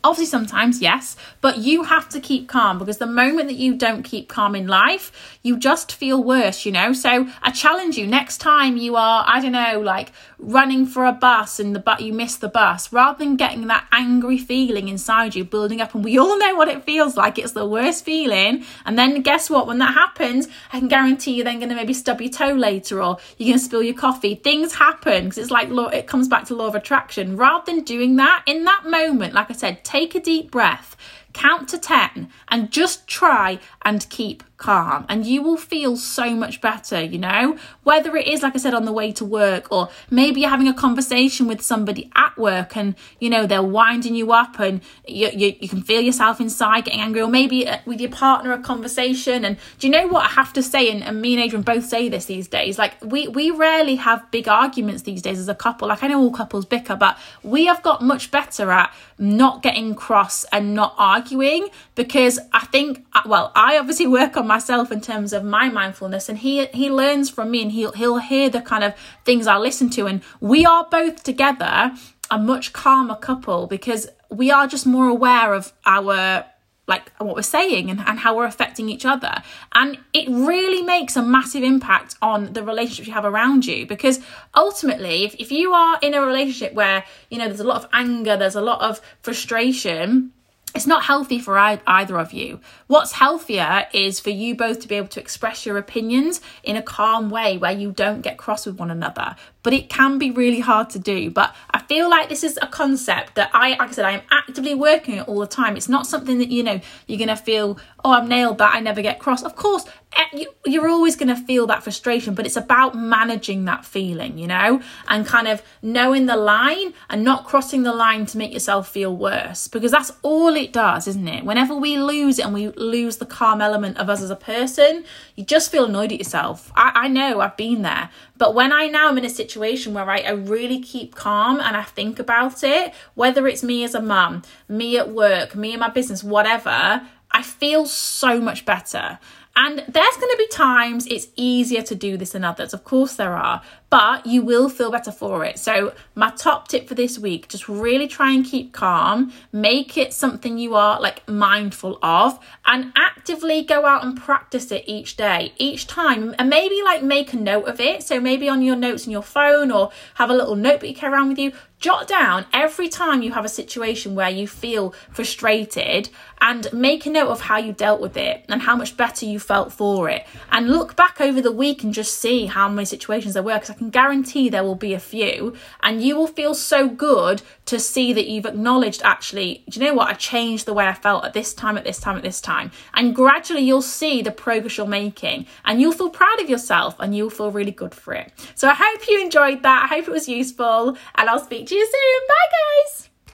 Obviously, 0.07 0.25
sometimes, 0.25 0.81
yes, 0.81 1.17
but 1.41 1.57
you 1.57 1.83
have 1.83 2.07
to 2.09 2.21
keep 2.21 2.47
calm 2.47 2.79
because 2.79 2.97
the 2.97 3.05
moment 3.05 3.49
that 3.49 3.57
you 3.57 3.75
don't 3.75 4.03
keep 4.03 4.29
calm 4.29 4.55
in 4.55 4.65
life, 4.65 5.11
you 5.43 5.57
just 5.57 5.91
feel 5.91 6.23
worse, 6.23 6.65
you 6.65 6.71
know. 6.71 6.93
So, 6.93 7.27
I 7.41 7.51
challenge 7.51 7.97
you 7.97 8.07
next 8.07 8.37
time 8.37 8.77
you 8.77 8.95
are, 8.95 9.25
I 9.27 9.41
don't 9.41 9.51
know, 9.51 9.81
like 9.81 10.13
running 10.39 10.85
for 10.85 11.05
a 11.05 11.11
bus 11.11 11.59
and 11.59 11.75
the 11.75 11.79
but 11.79 11.99
you 11.99 12.13
miss 12.13 12.37
the 12.37 12.47
bus, 12.47 12.93
rather 12.93 13.17
than 13.17 13.35
getting 13.35 13.67
that 13.67 13.85
angry 13.91 14.37
feeling 14.37 14.87
inside 14.87 15.35
you 15.35 15.43
building 15.43 15.81
up, 15.81 15.93
and 15.93 16.05
we 16.05 16.17
all 16.17 16.37
know 16.39 16.55
what 16.55 16.69
it 16.69 16.83
feels 16.83 17.17
like. 17.17 17.37
It's 17.37 17.51
the 17.51 17.67
worst 17.67 18.05
feeling. 18.05 18.63
And 18.85 18.97
then 18.97 19.21
guess 19.23 19.49
what? 19.49 19.67
When 19.67 19.79
that 19.79 19.93
happens, 19.93 20.47
I 20.71 20.79
can 20.79 20.87
guarantee 20.87 21.33
you're 21.33 21.43
then 21.43 21.59
going 21.59 21.69
to 21.69 21.75
maybe 21.75 21.93
stub 21.93 22.21
your 22.21 22.31
toe 22.31 22.53
later, 22.53 23.03
or 23.03 23.17
you're 23.37 23.49
going 23.49 23.59
to 23.59 23.65
spill 23.65 23.83
your 23.83 23.95
coffee. 23.95 24.35
Things 24.35 24.75
happen 24.75 25.25
because 25.25 25.37
it's 25.37 25.51
like 25.51 25.69
law. 25.69 25.87
It 25.87 26.07
comes 26.07 26.29
back 26.29 26.45
to 26.45 26.55
law 26.55 26.67
of 26.67 26.75
attraction. 26.75 27.35
Rather 27.35 27.65
than 27.65 27.83
doing 27.83 28.15
that 28.15 28.43
in 28.45 28.63
that 28.63 28.85
moment, 28.85 29.33
like 29.33 29.49
I 29.49 29.53
said, 29.53 29.83
take 29.83 29.96
a 29.97 30.19
deep 30.19 30.51
breath 30.51 30.95
count 31.33 31.67
to 31.69 31.77
10 31.77 32.29
and 32.49 32.71
just 32.71 33.07
try 33.07 33.59
and 33.83 34.07
keep 34.09 34.43
calm 34.57 35.05
and 35.07 35.25
you 35.25 35.41
will 35.41 35.57
feel 35.57 35.95
so 35.95 36.35
much 36.35 36.61
better 36.61 37.01
you 37.01 37.17
know? 37.17 37.57
Whether 37.83 38.15
it 38.17 38.27
is 38.27 38.41
like 38.43 38.55
i 38.55 38.57
said 38.57 38.73
on 38.73 38.85
the 38.85 38.91
way 38.91 39.11
to 39.13 39.25
work 39.25 39.71
or 39.71 39.89
maybe 40.09 40.41
you're 40.41 40.49
having 40.49 40.67
a 40.67 40.73
conversation 40.73 41.47
with 41.47 41.61
somebody 41.61 42.11
at 42.15 42.37
work 42.37 42.75
and 42.75 42.95
you 43.19 43.29
know 43.29 43.45
they're 43.45 43.63
winding 43.63 44.15
you 44.15 44.31
up 44.31 44.59
and 44.59 44.81
you, 45.07 45.29
you, 45.33 45.55
you 45.59 45.69
can 45.69 45.81
feel 45.81 46.01
yourself 46.01 46.41
inside 46.41 46.85
getting 46.85 47.01
angry 47.01 47.21
or 47.21 47.29
maybe 47.29 47.67
uh, 47.67 47.77
with 47.85 48.01
your 48.01 48.09
partner 48.09 48.51
a 48.51 48.59
conversation. 48.59 49.45
And 49.45 49.57
do 49.79 49.87
you 49.87 49.91
know 49.91 50.07
what 50.07 50.25
i 50.25 50.29
have 50.29 50.53
to 50.53 50.63
say? 50.63 50.91
And, 50.91 51.03
and 51.03 51.21
me 51.21 51.33
and 51.33 51.43
adrian 51.43 51.63
both 51.63 51.85
say 51.85 52.09
this 52.09 52.25
these 52.25 52.47
days. 52.47 52.77
Like 52.77 52.95
we 53.03 53.27
we 53.27 53.51
rarely 53.51 53.95
have 53.95 54.29
big 54.31 54.47
arguments 54.47 55.03
these 55.03 55.21
days 55.21 55.39
as 55.39 55.47
a 55.47 55.55
couple. 55.55 55.87
Like 55.87 56.03
i 56.03 56.07
know 56.07 56.19
all 56.19 56.31
couples 56.31 56.65
bicker 56.65 56.95
but 56.95 57.17
we 57.43 57.65
have 57.65 57.81
got 57.83 58.01
much 58.01 58.31
better 58.31 58.71
at 58.71 58.93
not 59.17 59.63
getting 59.63 59.95
cross 59.95 60.45
and 60.51 60.73
not 60.73 60.93
arguing 60.97 61.69
because 61.95 62.39
i 62.53 62.65
think 62.65 63.05
uh, 63.13 63.21
well 63.25 63.51
i 63.55 63.77
obviously 63.77 64.07
work 64.07 64.37
on 64.37 64.46
myself 64.47 64.91
in 64.91 65.01
terms 65.01 65.33
of 65.33 65.43
my 65.43 65.69
mindfulness 65.69 66.29
and 66.29 66.39
he 66.39 66.65
he 66.67 66.89
learns 66.89 67.29
from 67.29 67.51
me 67.51 67.61
and 67.61 67.71
he'll 67.71 67.91
he'll 67.91 68.17
hear 68.17 68.49
the 68.49 68.61
kind 68.61 68.83
of 68.83 68.93
things 69.25 69.47
I 69.47 69.57
listen 69.57 69.89
to 69.91 70.07
and 70.07 70.21
we 70.39 70.65
are 70.65 70.87
both 70.89 71.23
together 71.23 71.91
a 72.29 72.37
much 72.37 72.73
calmer 72.73 73.15
couple 73.15 73.67
because 73.67 74.07
we 74.29 74.51
are 74.51 74.67
just 74.67 74.85
more 74.85 75.07
aware 75.07 75.53
of 75.53 75.73
our 75.85 76.45
like 76.87 77.11
what 77.17 77.35
we're 77.35 77.41
saying 77.41 77.89
and, 77.89 77.99
and 77.99 78.19
how 78.19 78.35
we're 78.35 78.45
affecting 78.45 78.89
each 78.89 79.05
other 79.05 79.43
and 79.73 79.97
it 80.13 80.27
really 80.29 80.81
makes 80.81 81.15
a 81.17 81.21
massive 81.21 81.63
impact 81.63 82.15
on 82.21 82.53
the 82.53 82.63
relationships 82.63 83.07
you 83.07 83.13
have 83.13 83.25
around 83.25 83.65
you 83.65 83.85
because 83.85 84.19
ultimately 84.55 85.25
if, 85.25 85.35
if 85.35 85.51
you 85.51 85.73
are 85.73 85.99
in 86.01 86.13
a 86.13 86.21
relationship 86.21 86.73
where 86.73 87.03
you 87.29 87.37
know 87.37 87.47
there's 87.47 87.59
a 87.59 87.65
lot 87.65 87.83
of 87.83 87.89
anger 87.91 88.37
there's 88.37 88.55
a 88.55 88.61
lot 88.61 88.81
of 88.81 89.01
frustration 89.21 90.31
it's 90.75 90.87
not 90.87 91.05
healthy 91.05 91.39
for 91.39 91.57
either 91.57 92.19
of 92.19 92.33
you. 92.33 92.59
What's 92.87 93.11
healthier 93.11 93.85
is 93.91 94.21
for 94.21 94.29
you 94.29 94.55
both 94.55 94.79
to 94.79 94.87
be 94.87 94.95
able 94.95 95.09
to 95.09 95.19
express 95.19 95.65
your 95.65 95.77
opinions 95.77 96.39
in 96.63 96.77
a 96.77 96.81
calm 96.81 97.29
way 97.29 97.57
where 97.57 97.73
you 97.73 97.91
don't 97.91 98.21
get 98.21 98.37
cross 98.37 98.65
with 98.65 98.79
one 98.79 98.89
another, 98.89 99.35
but 99.61 99.73
it 99.73 99.89
can 99.89 100.17
be 100.17 100.31
really 100.31 100.61
hard 100.61 100.89
to 100.91 100.99
do. 100.99 101.29
But 101.29 101.53
I 101.69 101.79
feel 101.79 102.09
like 102.09 102.29
this 102.29 102.45
is 102.45 102.57
a 102.61 102.67
concept 102.67 103.35
that 103.35 103.49
I, 103.53 103.71
like 103.71 103.81
I 103.81 103.91
said, 103.91 104.05
I 104.05 104.11
am 104.11 104.21
actively 104.31 104.73
working 104.73 105.19
all 105.19 105.39
the 105.39 105.47
time. 105.47 105.75
It's 105.75 105.89
not 105.89 106.07
something 106.07 106.37
that, 106.37 106.47
you 106.47 106.63
know, 106.63 106.79
you're 107.07 107.17
going 107.17 107.27
to 107.27 107.35
feel, 107.35 107.77
oh, 108.05 108.11
I've 108.11 108.29
nailed 108.29 108.59
that. 108.59 108.73
I 108.73 108.79
never 108.79 109.01
get 109.01 109.19
cross. 109.19 109.43
Of 109.43 109.57
course, 109.57 109.83
eh, 110.15 110.45
you're 110.65 110.87
always 110.87 111.17
going 111.17 111.27
to 111.27 111.35
feel 111.35 111.67
that 111.67 111.83
frustration, 111.83 112.33
but 112.33 112.45
it's 112.45 112.55
about 112.55 112.95
managing 112.95 113.65
that 113.65 113.83
feeling, 113.85 114.37
you 114.37 114.47
know, 114.47 114.81
and 115.09 115.25
kind 115.25 115.49
of 115.49 115.61
knowing 115.81 116.27
the 116.27 116.37
line 116.37 116.93
and 117.09 117.25
not 117.25 117.45
crossing 117.45 117.83
the 117.83 117.93
line 117.93 118.25
to 118.27 118.37
make 118.37 118.53
yourself 118.53 118.87
feel 118.87 119.13
worse 119.13 119.67
because 119.67 119.91
that's 119.91 120.13
all 120.21 120.55
it 120.55 120.71
does, 120.71 121.07
isn't 121.07 121.27
it? 121.27 121.43
Whenever 121.43 121.75
we 121.75 121.97
lose 121.97 122.39
it 122.39 122.45
and 122.45 122.53
we 122.53 122.69
lose 122.77 123.17
the 123.17 123.25
calm 123.25 123.61
element 123.61 123.97
of 123.97 124.09
us 124.09 124.21
as 124.21 124.29
a 124.29 124.35
person, 124.35 125.05
you 125.35 125.43
just 125.43 125.71
feel 125.71 125.85
annoyed 125.85 126.11
at 126.11 126.19
yourself. 126.19 126.71
I, 126.75 126.91
I 126.95 127.07
know 127.07 127.41
I've 127.41 127.57
been 127.57 127.81
there, 127.81 128.09
but 128.37 128.55
when 128.55 128.71
I 128.71 128.87
now 128.87 129.09
am 129.09 129.17
in 129.17 129.25
a 129.25 129.29
situation 129.29 129.93
where 129.93 130.09
I, 130.09 130.19
I 130.19 130.31
really 130.31 130.79
keep 130.79 131.15
calm 131.15 131.59
and 131.59 131.75
I 131.75 131.83
think 131.83 132.19
about 132.19 132.63
it, 132.63 132.93
whether 133.15 133.47
it's 133.47 133.63
me 133.63 133.83
as 133.83 133.95
a 133.95 134.01
mum, 134.01 134.43
me 134.67 134.97
at 134.97 135.09
work, 135.09 135.55
me 135.55 135.73
in 135.73 135.79
my 135.79 135.89
business, 135.89 136.23
whatever, 136.23 137.01
I 137.31 137.41
feel 137.43 137.85
so 137.85 138.39
much 138.39 138.65
better. 138.65 139.19
And 139.55 139.79
there's 139.79 140.17
going 140.17 140.31
to 140.31 140.35
be 140.37 140.47
times 140.49 141.07
it's 141.07 141.29
easier 141.35 141.81
to 141.81 141.95
do 141.95 142.15
this 142.15 142.31
than 142.31 142.43
others. 142.43 142.75
Of 142.75 142.83
course, 142.83 143.15
there 143.15 143.35
are, 143.35 143.63
but 143.89 144.25
you 144.25 144.41
will 144.41 144.69
feel 144.69 144.91
better 144.91 145.11
for 145.11 145.45
it. 145.45 145.57
So, 145.57 145.93
my 146.15 146.31
top 146.31 146.67
tip 146.67 146.87
for 146.87 146.95
this 146.95 147.17
week 147.17 147.47
just 147.47 147.69
really 147.69 148.07
try 148.07 148.31
and 148.31 148.45
keep 148.45 148.73
calm, 148.73 149.31
make 149.51 149.97
it 149.97 150.13
something 150.13 150.57
you 150.57 150.75
are 150.75 150.99
like 150.99 151.27
mindful 151.27 151.97
of, 152.03 152.39
and 152.65 152.91
actively 152.97 153.63
go 153.63 153.85
out 153.85 154.03
and 154.03 154.17
practice 154.17 154.71
it 154.71 154.83
each 154.87 155.15
day, 155.15 155.53
each 155.57 155.87
time, 155.87 156.35
and 156.37 156.49
maybe 156.49 156.81
like 156.83 157.01
make 157.01 157.33
a 157.33 157.37
note 157.37 157.67
of 157.67 157.79
it. 157.79 158.03
So, 158.03 158.19
maybe 158.19 158.49
on 158.49 158.61
your 158.61 158.75
notes 158.75 159.05
in 159.05 159.11
your 159.11 159.21
phone 159.21 159.71
or 159.71 159.91
have 160.15 160.29
a 160.29 160.35
little 160.35 160.55
notebook 160.55 160.89
you 160.89 160.95
carry 160.95 161.13
around 161.13 161.29
with 161.29 161.39
you, 161.39 161.53
jot 161.79 162.07
down 162.07 162.45
every 162.53 162.89
time 162.89 163.21
you 163.21 163.31
have 163.33 163.45
a 163.45 163.49
situation 163.49 164.15
where 164.15 164.29
you 164.29 164.47
feel 164.47 164.93
frustrated 165.11 166.09
and 166.41 166.71
make 166.73 167.05
a 167.05 167.09
note 167.09 167.27
of 167.27 167.41
how 167.41 167.57
you 167.57 167.71
dealt 167.71 168.01
with 168.01 168.17
it 168.17 168.43
and 168.49 168.63
how 168.63 168.75
much 168.75 168.97
better 168.97 169.25
you 169.25 169.39
felt 169.39 169.71
for 169.71 170.09
it 170.09 170.25
and 170.51 170.69
look 170.69 170.95
back 170.95 171.21
over 171.21 171.39
the 171.39 171.51
week 171.51 171.83
and 171.83 171.93
just 171.93 172.19
see 172.19 172.47
how 172.47 172.67
many 172.67 172.85
situations 172.85 173.35
there 173.35 173.43
were 173.43 173.53
because 173.53 173.69
can 173.77 173.89
guarantee 173.89 174.49
there 174.49 174.63
will 174.63 174.75
be 174.75 174.93
a 174.93 174.99
few. 174.99 175.53
And 175.81 176.01
you 176.01 176.17
will 176.17 176.27
feel 176.27 176.53
so 176.53 176.87
good 176.87 177.41
to 177.65 177.79
see 177.79 178.13
that 178.13 178.27
you've 178.27 178.45
acknowledged 178.45 179.01
actually 179.03 179.63
do 179.69 179.79
you 179.79 179.85
know 179.85 179.93
what? 179.93 180.09
I 180.09 180.13
changed 180.13 180.65
the 180.65 180.73
way 180.73 180.87
i 180.87 180.93
felt 180.93 181.25
at 181.25 181.33
this 181.33 181.53
time 181.53 181.77
at 181.77 181.83
this 181.83 181.99
time 181.99 182.17
at 182.17 182.23
this 182.23 182.41
time. 182.41 182.71
And 182.93 183.15
gradually 183.15 183.61
you'll 183.61 183.81
see 183.81 184.21
the 184.21 184.31
progress 184.31 184.77
you're 184.77 184.87
making 184.87 185.45
and 185.65 185.79
you'll 185.81 185.93
feel 185.93 186.09
proud 186.09 186.39
of 186.41 186.49
yourself 186.49 186.95
and 186.99 187.15
you'll 187.15 187.29
feel 187.29 187.51
really 187.51 187.71
good 187.71 187.93
for 187.93 188.13
it. 188.13 188.31
So 188.55 188.67
i 188.67 188.73
hope 188.73 189.07
you 189.07 189.21
enjoyed 189.21 189.63
that. 189.63 189.83
I 189.83 189.95
hope 189.95 190.07
it 190.07 190.11
was 190.11 190.27
useful 190.27 190.97
and 191.15 191.29
i'll 191.29 191.39
speak 191.39 191.67
to 191.67 191.75
you 191.75 191.85
soon. 191.85 192.27
Bye, 192.27 192.35
guys. 192.51 193.06